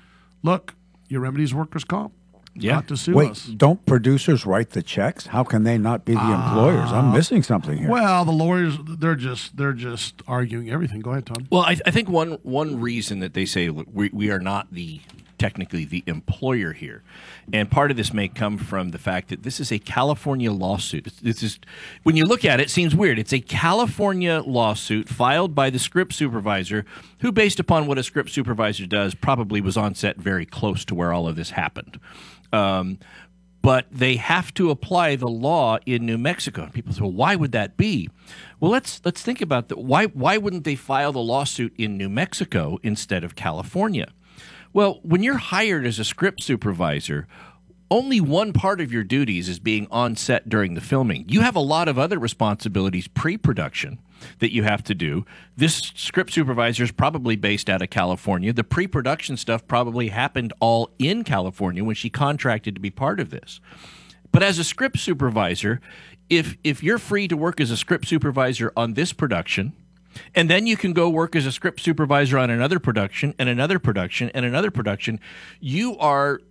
[0.43, 0.75] look,
[1.07, 2.11] your remedy is workers' comp.
[2.55, 3.45] Not to sue Wait, us.
[3.45, 5.27] don't producers write the checks?
[5.27, 6.47] How can they not be the ah.
[6.47, 6.91] employers?
[6.91, 7.89] I'm missing something here.
[7.89, 11.01] Well, the lawyers they're just they're just arguing everything.
[11.01, 11.47] Go ahead, Tom.
[11.51, 14.67] Well, I, I think one one reason that they say look, we, we are not
[14.71, 15.01] the
[15.37, 17.03] technically the employer here,
[17.51, 21.03] and part of this may come from the fact that this is a California lawsuit.
[21.03, 21.59] This- This is
[22.03, 23.19] when you look at it, it seems weird.
[23.19, 26.85] It's a California lawsuit filed by the script supervisor,
[27.19, 30.95] who, based upon what a script supervisor does, probably was on set very close to
[30.95, 31.99] where all of this happened.
[32.53, 32.99] Um,
[33.61, 36.63] but they have to apply the law in New Mexico.
[36.63, 38.09] And people say, well, why would that be?
[38.59, 39.79] Well, let's let's think about that.
[39.79, 44.13] Why why wouldn't they file the lawsuit in New Mexico instead of California?
[44.71, 47.27] Well, when you're hired as a script supervisor,
[47.89, 51.25] only one part of your duties is being on set during the filming.
[51.27, 53.99] You have a lot of other responsibilities pre production
[54.39, 55.25] that you have to do.
[55.55, 58.53] This script supervisor is probably based out of California.
[58.53, 63.19] The pre production stuff probably happened all in California when she contracted to be part
[63.19, 63.59] of this.
[64.31, 65.79] But as a script supervisor,
[66.29, 69.73] if if you're free to work as a script supervisor on this production,
[70.33, 73.79] and then you can go work as a script supervisor on another production and another
[73.79, 75.19] production and another production,
[75.59, 76.41] you are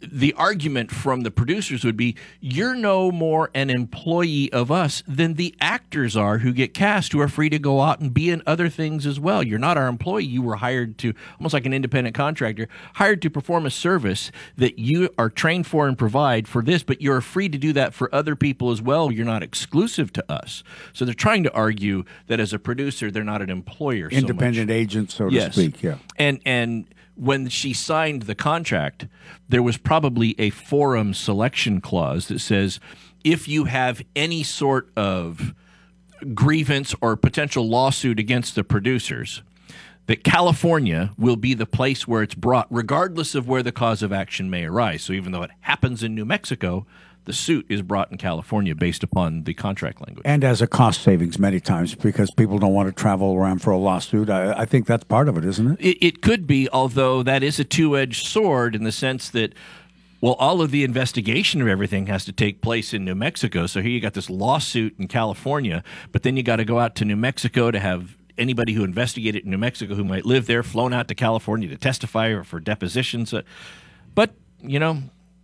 [0.00, 5.34] the argument from the producers would be you're no more an employee of us than
[5.34, 8.42] the actors are who get cast who are free to go out and be in
[8.46, 11.72] other things as well you're not our employee you were hired to almost like an
[11.72, 16.60] independent contractor hired to perform a service that you are trained for and provide for
[16.62, 20.12] this but you're free to do that for other people as well you're not exclusive
[20.12, 24.10] to us so they're trying to argue that as a producer they're not an employer
[24.10, 25.54] so Independent agent, so to Yes.
[25.54, 25.82] speak.
[25.82, 25.96] Yeah.
[26.16, 26.84] and and
[27.16, 29.06] when she signed the contract,
[29.48, 32.80] there was probably a forum selection clause that says
[33.22, 35.54] if you have any sort of
[36.34, 39.42] grievance or potential lawsuit against the producers,
[40.06, 44.12] that California will be the place where it's brought, regardless of where the cause of
[44.12, 45.02] action may arise.
[45.02, 46.86] So even though it happens in New Mexico,
[47.24, 50.22] the suit is brought in California based upon the contract language.
[50.24, 53.70] And as a cost savings many times because people don't want to travel around for
[53.70, 54.28] a lawsuit.
[54.28, 55.80] I, I think that's part of it, isn't it?
[55.80, 59.54] It, it could be, although that is a two edged sword in the sense that,
[60.20, 63.66] well, all of the investigation of everything has to take place in New Mexico.
[63.66, 66.94] So here you got this lawsuit in California, but then you got to go out
[66.96, 70.62] to New Mexico to have anybody who investigated in New Mexico who might live there
[70.62, 73.32] flown out to California to testify or for depositions.
[73.32, 73.42] Uh,
[74.14, 75.02] But, you know,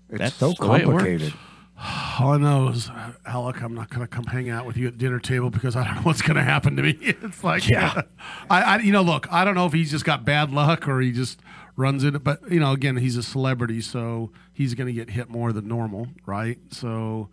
[0.09, 1.35] that's so way it complicated.
[2.21, 2.91] All I know is,
[3.25, 5.77] Alec, I'm not going to come hang out with you at the dinner table because
[5.77, 6.99] I don't know what's going to happen to me.
[7.01, 8.03] It's like, Yeah.
[8.51, 11.01] I, I, you know, look, I don't know if he's just got bad luck or
[11.01, 11.41] he just
[11.77, 15.31] runs it, but you know, again, he's a celebrity, so he's going to get hit
[15.31, 16.59] more than normal, right?
[16.71, 17.29] So,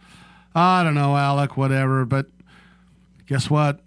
[0.55, 2.27] I don't know, Alec, whatever, but
[3.25, 3.81] guess what?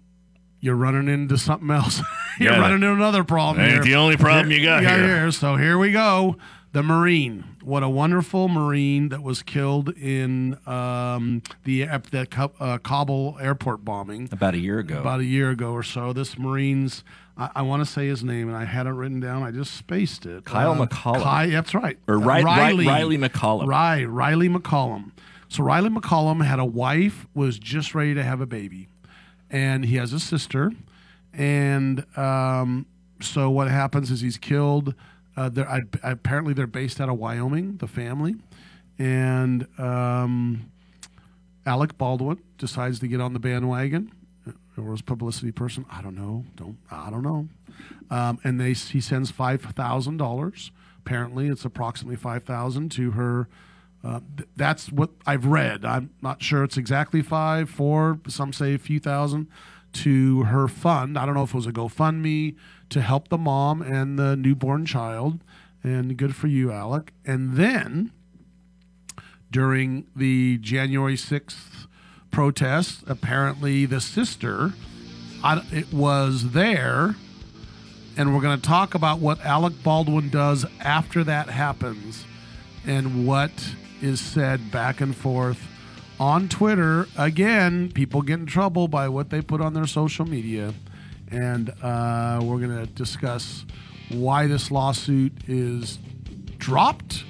[0.59, 2.01] You're running into something else.
[2.39, 2.59] You're Yeah.
[2.59, 3.65] running into another problem.
[3.65, 3.83] Ain't here.
[3.83, 5.31] the only problem you got here.
[5.31, 6.35] So here we go.
[6.73, 7.43] The Marine.
[7.63, 12.27] What a wonderful Marine that was killed in um, the the
[12.59, 14.99] uh, Kabul airport bombing About a year ago.
[14.99, 16.11] about a year ago or so.
[16.11, 17.03] This Marine's,
[17.37, 19.43] I, I want to say his name, and I had it written down.
[19.43, 20.43] I just spaced it.
[20.45, 21.45] Kyle Uh, McCollum.
[21.45, 21.97] Ky- that's right.
[22.07, 23.67] Or Ri- Ri- Rylee McCollum.
[23.67, 25.11] Right, Rylee McCollum.
[25.47, 28.87] So Rylee McCollum had a wife, was just ready to have a baby,
[29.49, 30.71] and he has a sister,
[31.33, 32.85] and um,
[33.21, 34.95] so what happens is he's killed.
[35.35, 38.35] Uh, they're, I, apparently, they're based out of Wyoming, the family,
[38.99, 40.71] and um,
[41.65, 44.11] Alec Baldwin decides to get on the bandwagon.
[44.77, 45.85] Or was publicity person?
[45.91, 46.45] I don't know.
[46.55, 47.49] Don't I don't know.
[48.09, 50.71] Um, and they he sends five thousand dollars.
[50.99, 53.49] Apparently, it's approximately five thousand to her.
[54.03, 55.83] Uh, th- that's what I've read.
[55.83, 58.19] I'm not sure it's exactly five, four.
[58.27, 59.47] Some say a few thousand
[59.93, 61.17] to her fund.
[61.17, 62.55] I don't know if it was a GoFundMe
[62.91, 65.39] to help the mom and the newborn child.
[65.83, 67.13] And good for you, Alec.
[67.25, 68.11] And then
[69.49, 71.87] during the January 6th
[72.29, 74.73] protests, apparently the sister
[75.43, 77.15] I, it was there.
[78.17, 82.25] And we're going to talk about what Alec Baldwin does after that happens
[82.85, 83.51] and what
[84.01, 85.67] is said back and forth
[86.19, 87.07] on Twitter.
[87.17, 90.73] Again, people get in trouble by what they put on their social media.
[91.31, 93.65] And uh, we're going to discuss
[94.09, 95.97] why this lawsuit is
[96.57, 97.23] dropped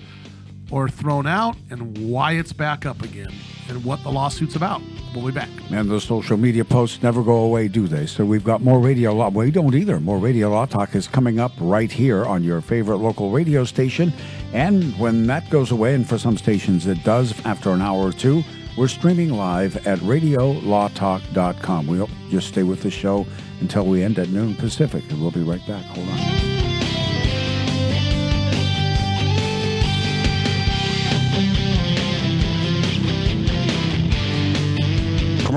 [0.71, 3.31] or thrown out and why it's back up again
[3.69, 4.81] and what the lawsuit's about.
[5.13, 5.49] We'll be back.
[5.69, 8.05] And the social media posts never go away, do they?
[8.05, 9.29] So we've got more radio law.
[9.29, 9.99] We don't either.
[9.99, 14.13] More radio law talk is coming up right here on your favorite local radio station.
[14.53, 18.13] And when that goes away, and for some stations it does after an hour or
[18.13, 18.43] two,
[18.81, 21.85] we're streaming live at radiolawtalk.com.
[21.85, 23.27] We'll just stay with the show
[23.59, 25.85] until we end at noon Pacific, and we'll be right back.
[25.85, 26.40] Hold on.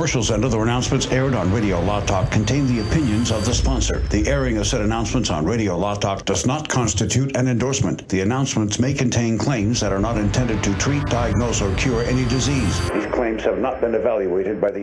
[0.05, 4.01] Commercials and other announcements aired on Radio Law Talk contain the opinions of the sponsor.
[4.11, 8.07] The airing of said announcements on Radio Law Talk does not constitute an endorsement.
[8.11, 12.27] The announcements may contain claims that are not intended to treat, diagnose, or cure any
[12.27, 12.91] disease.
[12.91, 14.83] These claims have not been evaluated by the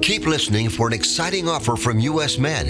[0.00, 2.38] Keep listening for an exciting offer from U.S.
[2.38, 2.68] Med.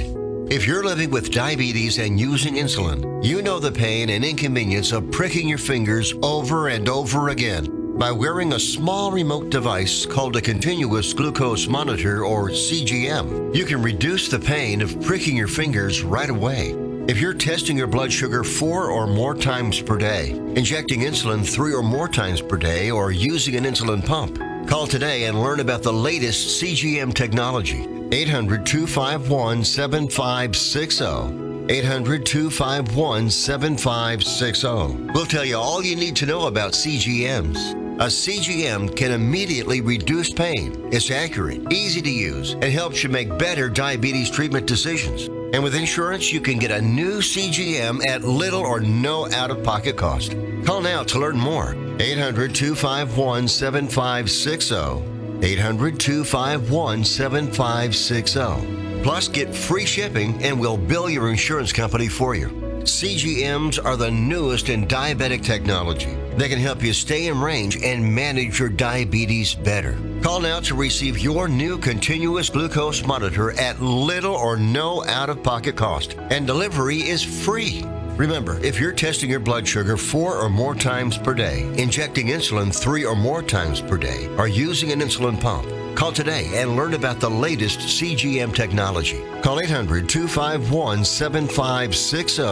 [0.50, 5.12] If you're living with diabetes and using insulin, you know the pain and inconvenience of
[5.12, 7.81] pricking your fingers over and over again.
[8.02, 13.80] By wearing a small remote device called a continuous glucose monitor or CGM, you can
[13.80, 16.74] reduce the pain of pricking your fingers right away.
[17.06, 21.72] If you're testing your blood sugar four or more times per day, injecting insulin three
[21.72, 24.36] or more times per day, or using an insulin pump,
[24.68, 27.86] call today and learn about the latest CGM technology.
[28.10, 31.72] 800 251 7560.
[31.72, 35.12] 800 251 7560.
[35.14, 37.81] We'll tell you all you need to know about CGMs.
[38.00, 40.88] A CGM can immediately reduce pain.
[40.90, 45.26] It's accurate, easy to use, and helps you make better diabetes treatment decisions.
[45.54, 49.62] And with insurance, you can get a new CGM at little or no out of
[49.62, 50.34] pocket cost.
[50.64, 51.76] Call now to learn more.
[52.00, 55.46] 800 251 7560.
[55.46, 59.02] 800 251 7560.
[59.02, 62.61] Plus, get free shipping and we'll bill your insurance company for you.
[62.84, 66.16] CGMs are the newest in diabetic technology.
[66.36, 69.96] They can help you stay in range and manage your diabetes better.
[70.22, 75.42] Call now to receive your new continuous glucose monitor at little or no out of
[75.42, 77.84] pocket cost, and delivery is free.
[78.16, 82.74] Remember, if you're testing your blood sugar four or more times per day, injecting insulin
[82.74, 85.66] three or more times per day, or using an insulin pump,
[86.02, 89.22] call today and learn about the latest CGM technology.
[89.40, 92.42] Call 800 251 7560.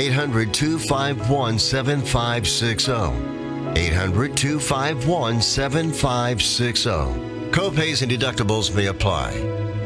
[0.00, 2.92] 800 251 7560.
[3.78, 6.90] 800 251 7560.
[7.50, 9.32] Copays and deductibles may apply.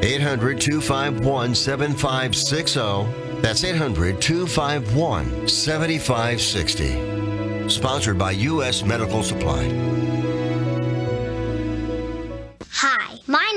[0.02, 3.40] 800 251 7560.
[3.40, 7.68] That's 800 251 7560.
[7.68, 8.84] Sponsored by U.S.
[8.84, 9.99] Medical Supply.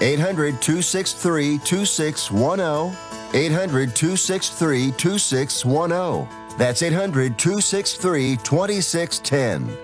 [0.00, 2.96] 800 263 2610.
[3.34, 6.58] 800 263 2610.
[6.58, 9.76] That's 800 263 2610.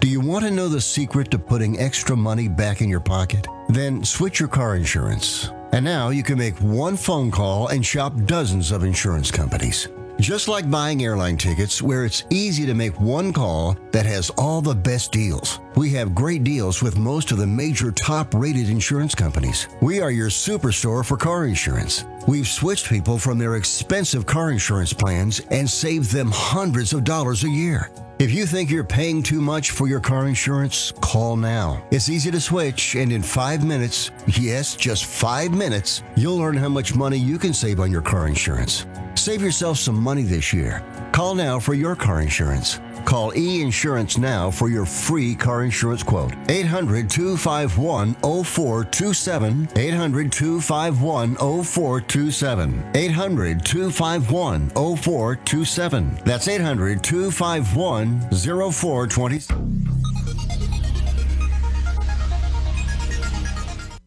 [0.00, 3.46] Do you want to know the secret to putting extra money back in your pocket?
[3.68, 5.50] Then switch your car insurance.
[5.72, 9.88] And now you can make one phone call and shop dozens of insurance companies.
[10.22, 14.62] Just like buying airline tickets, where it's easy to make one call that has all
[14.62, 15.58] the best deals.
[15.74, 19.66] We have great deals with most of the major top rated insurance companies.
[19.80, 22.04] We are your superstore for car insurance.
[22.28, 27.42] We've switched people from their expensive car insurance plans and saved them hundreds of dollars
[27.42, 27.90] a year.
[28.20, 31.84] If you think you're paying too much for your car insurance, call now.
[31.90, 36.68] It's easy to switch, and in five minutes, yes, just five minutes, you'll learn how
[36.68, 38.86] much money you can save on your car insurance.
[39.22, 40.82] Save yourself some money this year.
[41.12, 42.80] Call now for your car insurance.
[43.04, 46.32] Call E Insurance now for your free car insurance quote.
[46.48, 49.68] 800 251 0427.
[49.76, 52.90] 800 251 0427.
[52.96, 56.18] 800 251 0427.
[56.24, 59.88] That's 800 251 0427.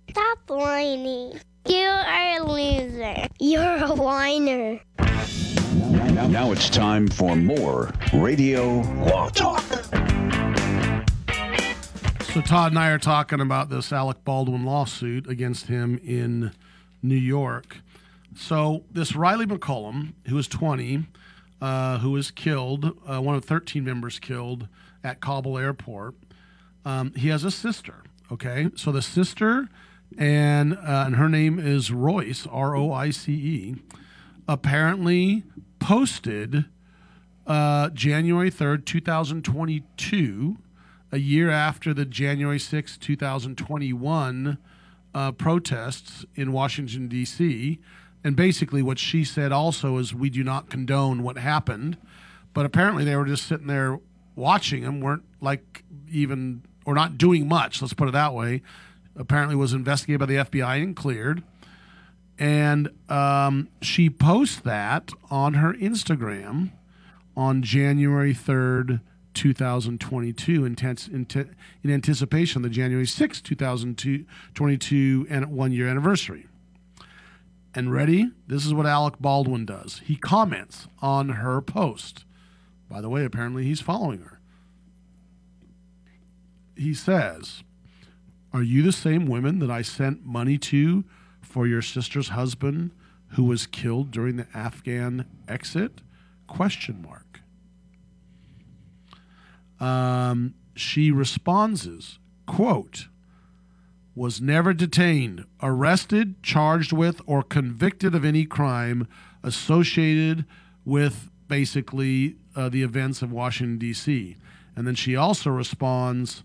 [0.09, 1.39] Stop whining.
[1.67, 3.27] You are a loser.
[3.39, 4.79] You're a whiner.
[6.29, 9.63] Now, it's time for more Radio Law Talk.
[12.33, 16.51] So Todd and I are talking about this Alec Baldwin lawsuit against him in
[17.03, 17.77] New York.
[18.35, 21.05] So this Rylee McCollum, who is 20,
[21.61, 24.67] uh, who was killed, uh, one of 13 members killed
[25.03, 26.15] at Kabul airport.
[26.83, 28.03] Um, he has a sister.
[28.31, 29.69] Okay, so the sister
[30.17, 33.75] and uh, and her name is Roice, R O I C E.
[34.47, 35.43] Apparently
[35.85, 36.65] posted
[37.45, 40.57] uh, January 3rd, 2022,
[41.11, 44.57] a year after the January 6th, 2021
[45.13, 47.79] uh, protests in Washington, D.C.
[48.23, 51.99] And basically, what she said also is, we do not condone what happened.
[52.55, 53.99] But apparently, they were just sitting there
[54.35, 58.63] watching them, weren't like even, or not doing much, let's put it that way.
[59.15, 61.43] apparently was investigated by the FBI and cleared.
[62.37, 66.71] And um, she posts that on her Instagram
[67.35, 69.01] on January 3rd,
[69.33, 70.75] 2022, in,
[71.11, 76.47] in, in anticipation of the January 6th, 2022 and one year anniversary.
[77.73, 78.31] And ready?
[78.47, 80.01] This is what Alec Baldwin does.
[80.05, 82.23] He comments on her post.
[82.89, 84.39] By the way, apparently he's following her.
[86.77, 87.63] He says,
[88.53, 91.03] Are you the same women that I sent money to
[91.55, 92.91] for your sister's husband
[93.29, 96.01] who was killed during the Afghan exit?
[96.47, 97.39] Question mark.
[99.79, 103.07] Um, she responds, quote,
[104.15, 109.07] was never detained, arrested, charged with, or convicted of any crime
[109.41, 110.43] associated
[110.83, 114.35] with basically uh, the events of Washington, D.C.
[114.75, 116.43] And then she also responds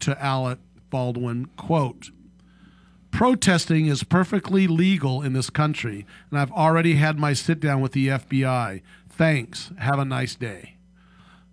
[0.00, 0.58] to Alec
[0.90, 2.10] Baldwin, quote,
[3.10, 7.92] Protesting is perfectly legal in this country, and I've already had my sit down with
[7.92, 8.82] the FBI.
[9.08, 9.72] Thanks.
[9.78, 10.76] Have a nice day.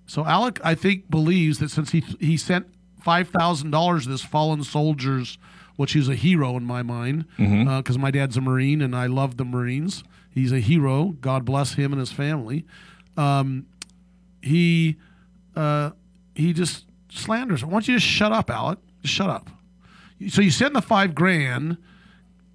[0.06, 2.68] So Alec, I think, believes that since he he sent
[3.02, 5.38] five thousand dollars to this fallen soldier's,
[5.76, 7.96] which he's a hero in my mind, because Mhm.
[7.96, 10.04] uh, my dad's a Marine and I love the Marines.
[10.30, 11.16] He's a hero.
[11.20, 12.66] God bless him and his family.
[13.18, 13.66] Um,
[14.42, 14.96] he
[15.56, 15.92] uh,
[16.36, 17.64] he just slanders.
[17.64, 18.78] I want you to shut up, Alec.
[19.02, 19.50] Just shut up.
[20.30, 21.78] So you send the five grand,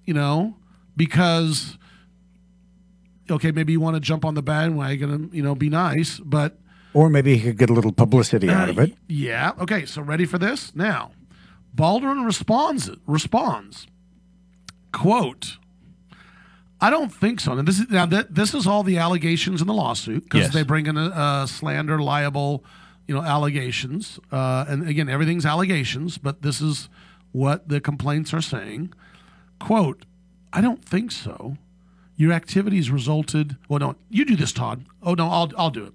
[0.05, 0.57] you know,
[0.97, 1.77] because
[3.31, 6.59] okay, maybe you want to jump on the bandwagon and you know be nice, but
[6.93, 8.93] Or maybe he could get a little publicity out of it.
[9.07, 9.53] yeah.
[9.59, 9.85] Okay.
[9.85, 11.11] So ready for this now?
[11.73, 12.89] Baldwin responds.
[13.07, 13.87] Responds.
[14.91, 15.57] Quote.
[16.79, 17.53] I don't think so.
[17.53, 20.53] And this is now that this is all the allegations in the lawsuit because Yes.
[20.53, 22.63] they bring in a, uh slander, liable,
[23.07, 24.19] you know, allegations.
[24.31, 26.89] Uh, and again, everything's allegations, but this is
[27.33, 28.93] what the complaints are saying.
[29.59, 30.05] Quote.
[30.53, 31.57] I don't think so.
[32.15, 33.57] Your activities resulted.
[33.67, 34.85] Well, no, you do this, Todd.
[35.01, 35.93] Oh no, I'll I'll do it.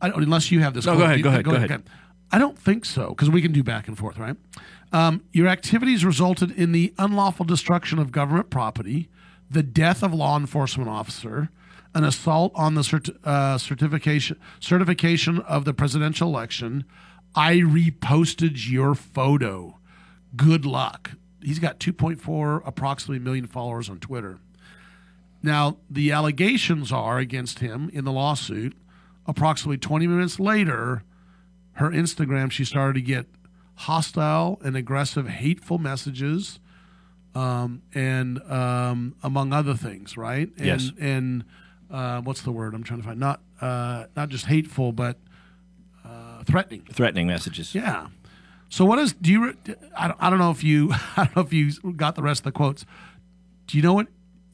[0.00, 0.86] I don't, unless you have this.
[0.86, 1.00] No, quote.
[1.00, 1.82] go ahead, You- go ahead, go ahead.
[2.30, 4.36] I don't think so because we can do back and forth, right?
[4.92, 9.08] Um, your activities resulted in the unlawful destruction of government property,
[9.50, 11.50] the death of law enforcement officer,
[11.94, 16.84] an assault on the cert- uh, certification certification of the presidential election.
[17.34, 19.78] I reposted your photo.
[20.36, 21.12] Good luck.
[21.42, 24.38] He's got 2.4 approximately million followers on Twitter.
[25.42, 28.76] Now, the allegations are against him in the lawsuit.
[29.26, 31.02] Approximately 20 minutes later,
[31.72, 33.26] her Instagram, she started to get
[33.74, 36.60] hostile and aggressive, hateful messages,
[37.34, 40.48] um, and um, among other things, right?
[40.56, 40.92] And, Yes.
[40.98, 41.44] And
[41.90, 43.20] uh, what's the word I'm trying to find?
[43.20, 45.18] Not uh, not just hateful, but
[46.04, 46.82] uh, threatening.
[46.90, 47.74] Threatening messages.
[47.74, 48.08] Yeah.
[48.72, 49.56] So what is do you?
[49.98, 52.40] I don't, I don't know if you I don't know if you got the rest
[52.40, 52.86] of the quotes.
[53.66, 54.06] Do you know what?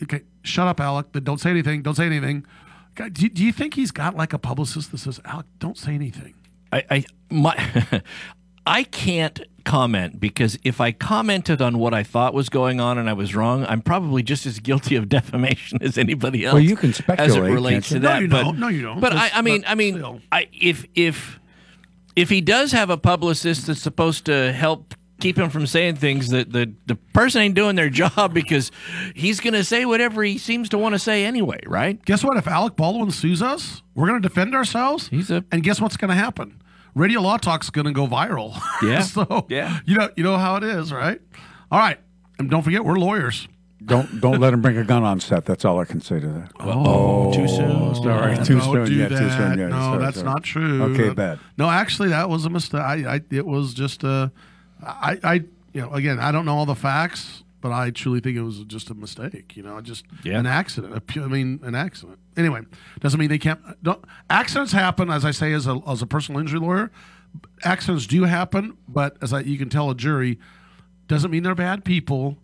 [0.03, 1.07] Okay, shut up, Alec.
[1.12, 1.83] But Don't say anything.
[1.83, 2.45] Don't say anything.
[2.99, 5.93] Okay, Do, do you think he's got like a publicist that says, Alec, don't say
[5.95, 6.35] anything?
[6.73, 8.03] I, I my
[8.66, 13.09] I can't comment because if I commented on what I thought was going on and
[13.09, 16.55] I was wrong, I'm probably just as guilty of defamation as anybody else.
[16.55, 18.14] Well, you can speculate as it relates to that.
[18.14, 18.59] No, you but, don't.
[18.59, 18.99] No, you don't.
[18.99, 20.21] But I, I mean, but I mean, still.
[20.33, 21.39] I, if if
[22.19, 26.29] if he does have a publicist that's supposed to help keep him from saying things
[26.31, 28.71] that the the person ain't doing their job because
[29.14, 32.05] he's going to say whatever he seems to want to say anyway, right?
[32.05, 32.37] Guess what?
[32.37, 35.09] If Alec Baldwin sues us, we're going to defend ourselves.
[35.09, 36.61] He's a and guess what's going to happen?
[36.95, 38.61] Radio Law Talk's going to go viral.
[38.83, 39.03] Yeah.
[39.03, 39.81] so Yeah.
[39.87, 41.21] you know you know how it is, right?
[41.71, 41.99] All right,
[42.39, 43.47] and don't forget we're lawyers.
[43.85, 45.45] Don't don't let him bring a gun on set.
[45.45, 46.51] That's all I can say to that.
[46.59, 47.70] Oh, too soon.
[47.70, 48.85] Oh, sorry, too Don't soon.
[48.87, 49.18] do yeah, that.
[49.18, 49.59] too soon.
[49.59, 50.26] Yeah, no, sorry, that's sorry.
[50.29, 50.83] not true.
[50.95, 51.39] Okay, That- bad.
[51.57, 52.81] No, actually, that was a mistake.
[52.81, 54.33] I, I, it was just a,
[54.83, 55.35] I, I,
[55.72, 58.64] you know, again, I don't know all the facts, but I truly think it was
[58.64, 59.57] just a mistake.
[59.57, 60.41] You know, just Yeah.
[60.41, 60.97] an accident.
[60.97, 62.18] A pu- I mean, an accident.
[62.37, 62.62] Anyway,
[62.99, 63.61] doesn't mean they can't.
[63.85, 66.91] Don't, accidents happen, as I say, as a as a personal injury lawyer.
[67.62, 70.39] Accidents do happen, but as I, you can tell a jury,
[71.07, 72.39] doesn't mean they're bad people.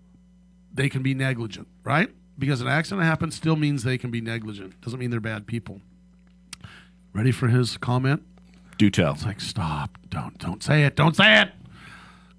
[0.75, 2.11] They can be negligent, right?
[2.37, 4.81] Because an accident happens still means they can be negligent.
[4.81, 5.81] Doesn't mean they're bad people.
[7.13, 8.25] Ready for his comment?
[8.77, 9.13] Do tell.
[9.13, 9.99] It's like, stop.
[10.09, 10.97] Don't don't say it.
[10.97, 11.53] Don't say it.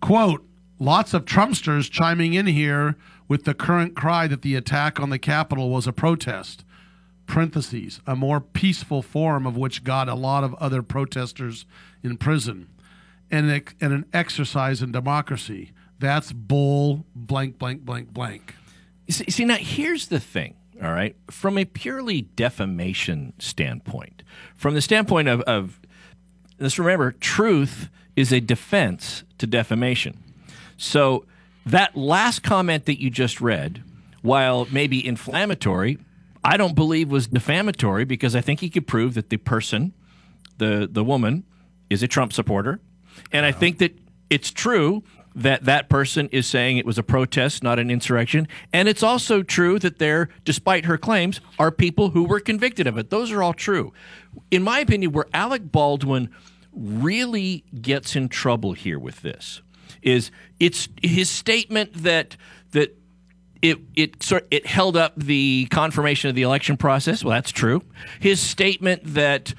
[0.01, 0.45] Quote,
[0.79, 5.17] lots of Trumpsters chiming in here with the current cry that the attack on the
[5.17, 6.65] Capitol was a protest.
[7.25, 11.65] Parentheses, a more peaceful form of which got a lot of other protesters
[12.03, 12.67] in prison.
[13.31, 13.49] And,
[13.81, 15.71] an exercise in democracy.
[15.99, 18.55] That's bull blank blank blank blank.
[19.07, 21.15] You See, see, now here's the thing, all right?
[21.29, 24.23] From a purely defamation standpoint,
[24.55, 25.79] from the standpoint of, of
[26.59, 30.23] let's remember, truth is a defense to defamation.
[30.77, 31.25] So
[31.65, 33.83] that last comment that you just read,
[34.21, 35.99] while maybe inflammatory,
[36.43, 39.93] I don't believe was defamatory because I think he could prove that the person,
[40.57, 41.43] the the woman,
[41.89, 42.79] is a Trump supporter,
[43.31, 43.97] and I think that
[44.29, 45.03] it's true
[45.35, 49.43] that that person is saying it was a protest, not an insurrection, and it's also
[49.43, 53.09] true that there, despite her claims, are people who were convicted of it.
[53.09, 53.93] Those are all true.
[54.49, 56.29] In my opinion, where Alec Baldwin
[56.71, 59.61] really gets in trouble here with this
[60.01, 62.37] is it's his statement that
[62.71, 62.97] that
[63.61, 67.23] it it sort it held up the confirmation of the election process.
[67.23, 67.81] Well, that's true.
[68.19, 69.53] His statement that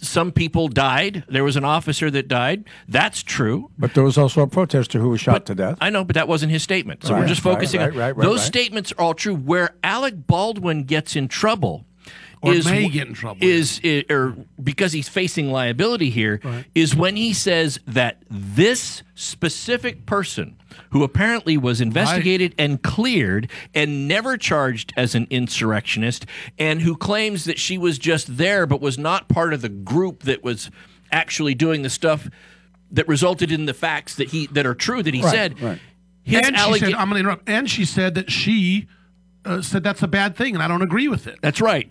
[0.00, 1.24] some people died.
[1.28, 2.64] There was an officer that died.
[2.88, 3.70] That's true.
[3.78, 5.78] But there was also a protester who was shot to death.
[5.80, 7.04] I know, but that wasn't his statement.
[7.04, 9.34] So Right, we're just focusing right, on right, right, those statements are all true.
[9.34, 11.86] Where Alec Baldwin gets in trouble
[12.40, 13.38] Or is may get in trouble.
[13.42, 16.40] is, i- or because he's facing liability here
[16.74, 20.56] is when he says that this specific person
[20.90, 26.26] who apparently was investigated and cleared and never charged as an insurrectionist
[26.58, 30.22] and who claims that she was just there but was not part of the group
[30.22, 30.70] that was
[31.10, 32.28] actually doing the stuff
[32.90, 35.78] that resulted in the facts that he that are true that he Right, said right.
[36.22, 37.48] his and she allega- said, I'm going to interrupt.
[37.48, 38.86] And she said that she
[39.44, 41.38] uh, said that's a bad thing, and I don't agree with it.
[41.42, 41.90] That's right.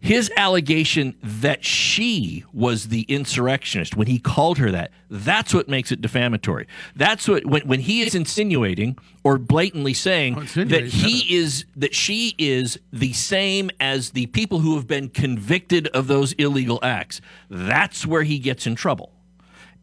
[0.00, 5.90] His allegation that she was the insurrectionist when he called her that, that's what makes
[5.90, 6.66] it defamatory.
[6.94, 11.64] That's what when, when he is insinuating or blatantly saying oh, that insinuating, he is
[11.74, 16.78] that she is the same as the people who have been convicted of those illegal
[16.82, 17.20] acts.
[17.48, 19.12] That's where he gets in trouble.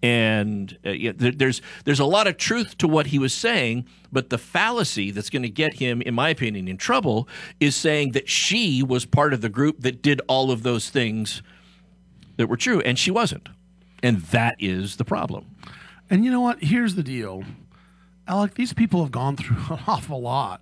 [0.03, 3.87] And uh, yeah, there, there's there's a lot of truth to what he was saying,
[4.11, 7.27] but the fallacy that's going to get him, in my opinion, in trouble
[7.61, 11.41] is saying that she was part of the group that did all of those things
[12.35, 13.47] that were true, and she wasn't,
[14.03, 15.45] and that is the problem.
[16.09, 16.61] And you know what?
[16.61, 17.45] Here's the deal,
[18.27, 18.55] Alec.
[18.55, 20.61] These people have gone through an awful lot.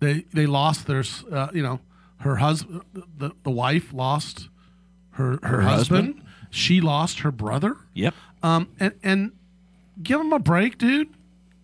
[0.00, 1.80] They they lost their, uh, you know,
[2.18, 4.50] her husband, the, the wife lost
[5.12, 6.06] her her, Her husband.
[6.08, 6.26] husband.
[6.52, 7.76] She lost her brother.
[7.94, 8.14] Yep.
[8.42, 9.32] Um, and and
[10.02, 11.08] give him a break, dude.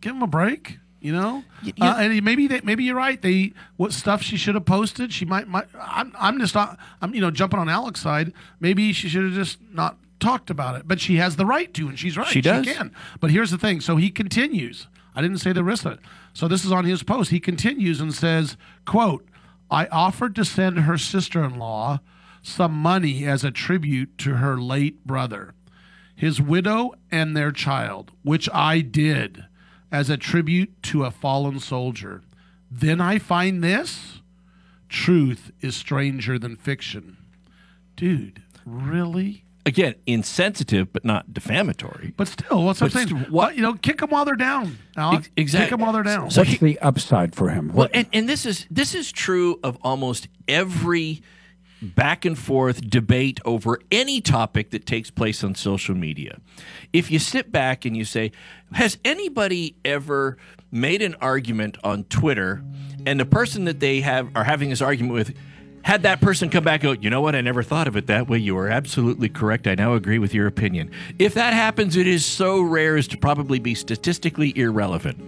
[0.01, 0.78] Give him a break.
[1.01, 3.20] You know, you- uh, and maybe they, maybe you're right.
[3.22, 5.12] They what stuff she should have posted.
[5.12, 5.47] She might.
[5.47, 6.76] might I'm, I'm just not.
[7.01, 8.32] I'm you know jumping on Alec's side.
[8.59, 10.89] Maybe she should have just not talked about it.
[10.89, 12.26] But she has the right to, and she's right.
[12.26, 12.66] She does.
[12.66, 12.91] She can.
[13.20, 13.80] But here's the thing.
[13.80, 14.89] So he continues.
[15.14, 15.99] I didn't say the rest of it.
[16.32, 17.30] So this is on his post.
[17.30, 19.24] He continues and says, "quote
[19.70, 22.01] I offered to send her sister-in-law
[22.43, 25.55] some money as a tribute to her late brother."
[26.14, 29.45] his widow and their child, which I did
[29.93, 32.22] as a tribute to a fallen soldier.
[32.68, 34.20] Then I find this
[34.89, 37.18] truth is stranger than fiction.
[37.95, 39.45] Dude, really?
[39.64, 42.14] Again, insensitive but not defamatory.
[42.16, 43.09] But still, what's I'm saying?
[43.09, 44.76] st- What you know, kick them while they're down.
[44.97, 45.18] Alec.
[45.20, 46.30] Ex- exact- Kick them while they're down.
[46.30, 47.72] What's the upside for him?
[47.72, 51.22] Well, and, and this is this is true of almost every
[51.81, 56.39] back and forth debate over any topic that takes place on social media.
[56.93, 58.33] If you sit back and you say,
[58.72, 60.37] has anybody ever
[60.70, 62.62] made an argument on Twitter
[63.07, 65.35] and the person that they have are having this argument with
[65.83, 68.09] had that person come back and go, you know what, I never thought of it
[68.09, 68.37] that way.
[68.37, 69.66] You are absolutely correct.
[69.66, 70.91] I now agree with your opinion.
[71.18, 75.18] If that happens, it is so rare as to probably be statistically irrelevant.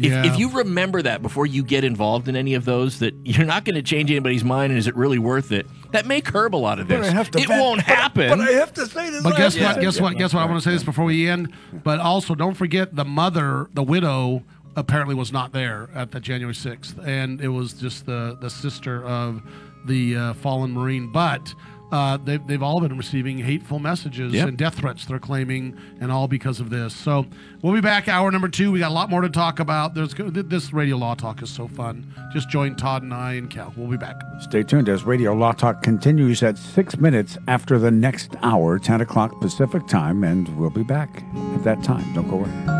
[0.00, 0.24] If, Yeah.
[0.26, 3.64] if you remember that before you get involved in any of those, that you're not
[3.66, 5.66] going to change anybody's mind, and is it really worth it?
[5.92, 7.08] That may curb a lot of But this.
[7.08, 8.28] I have to it vet- won't happen.
[8.30, 9.22] but I have to say this.
[9.22, 9.72] But guess Yeah.
[9.74, 9.80] what?
[9.82, 10.16] Guess what?
[10.16, 10.40] Guess what?
[10.40, 11.52] I want to say this before we end.
[11.84, 14.42] But also, don't forget the mother, the widow,
[14.76, 19.04] apparently was not there at the January sixth, and it was just the the sister
[19.04, 19.42] of
[19.86, 21.10] the uh, fallen Marine.
[21.12, 21.54] But
[21.92, 24.48] uh, they've they've all been receiving hateful messages Yep.
[24.48, 25.04] and death threats.
[25.06, 26.94] They're claiming, and all because of this.
[26.94, 27.26] So
[27.62, 28.08] we'll be back.
[28.08, 28.70] Hour number two.
[28.72, 29.94] We got a lot more to talk about.
[29.94, 32.12] There's this radio law talk is so fun.
[32.32, 33.72] Just join Todd and I and Cal.
[33.76, 34.20] We'll be back.
[34.40, 39.00] Stay tuned as Radio Law Talk continues at six minutes after the next hour, 10
[39.00, 41.22] o'clock Pacific time, and we'll be back
[41.54, 42.12] at that time.
[42.14, 42.79] Don't go away.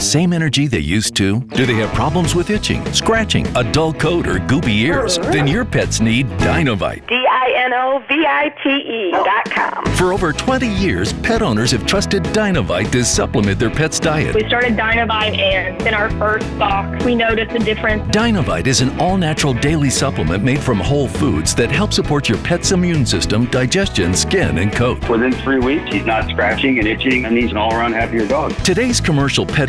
[0.00, 1.40] Same energy they used to?
[1.40, 5.18] Do they have problems with itching, scratching, a dull coat, or goopy ears?
[5.18, 7.06] Then your pets need Dinovite.
[7.06, 9.84] D I N O V I T E dot com.
[9.96, 14.34] For over 20 years, pet owners have trusted Dinovite to supplement their pet's diet.
[14.34, 18.02] We started Dinovite, and in our first box, we noticed a difference.
[18.14, 22.38] Dinovite is an all natural daily supplement made from whole foods that help support your
[22.38, 25.06] pet's immune system, digestion, skin, and coat.
[25.10, 28.54] Within three weeks, he's not scratching and itching, and he's an all around happier dog.
[28.64, 29.68] Today's commercial pet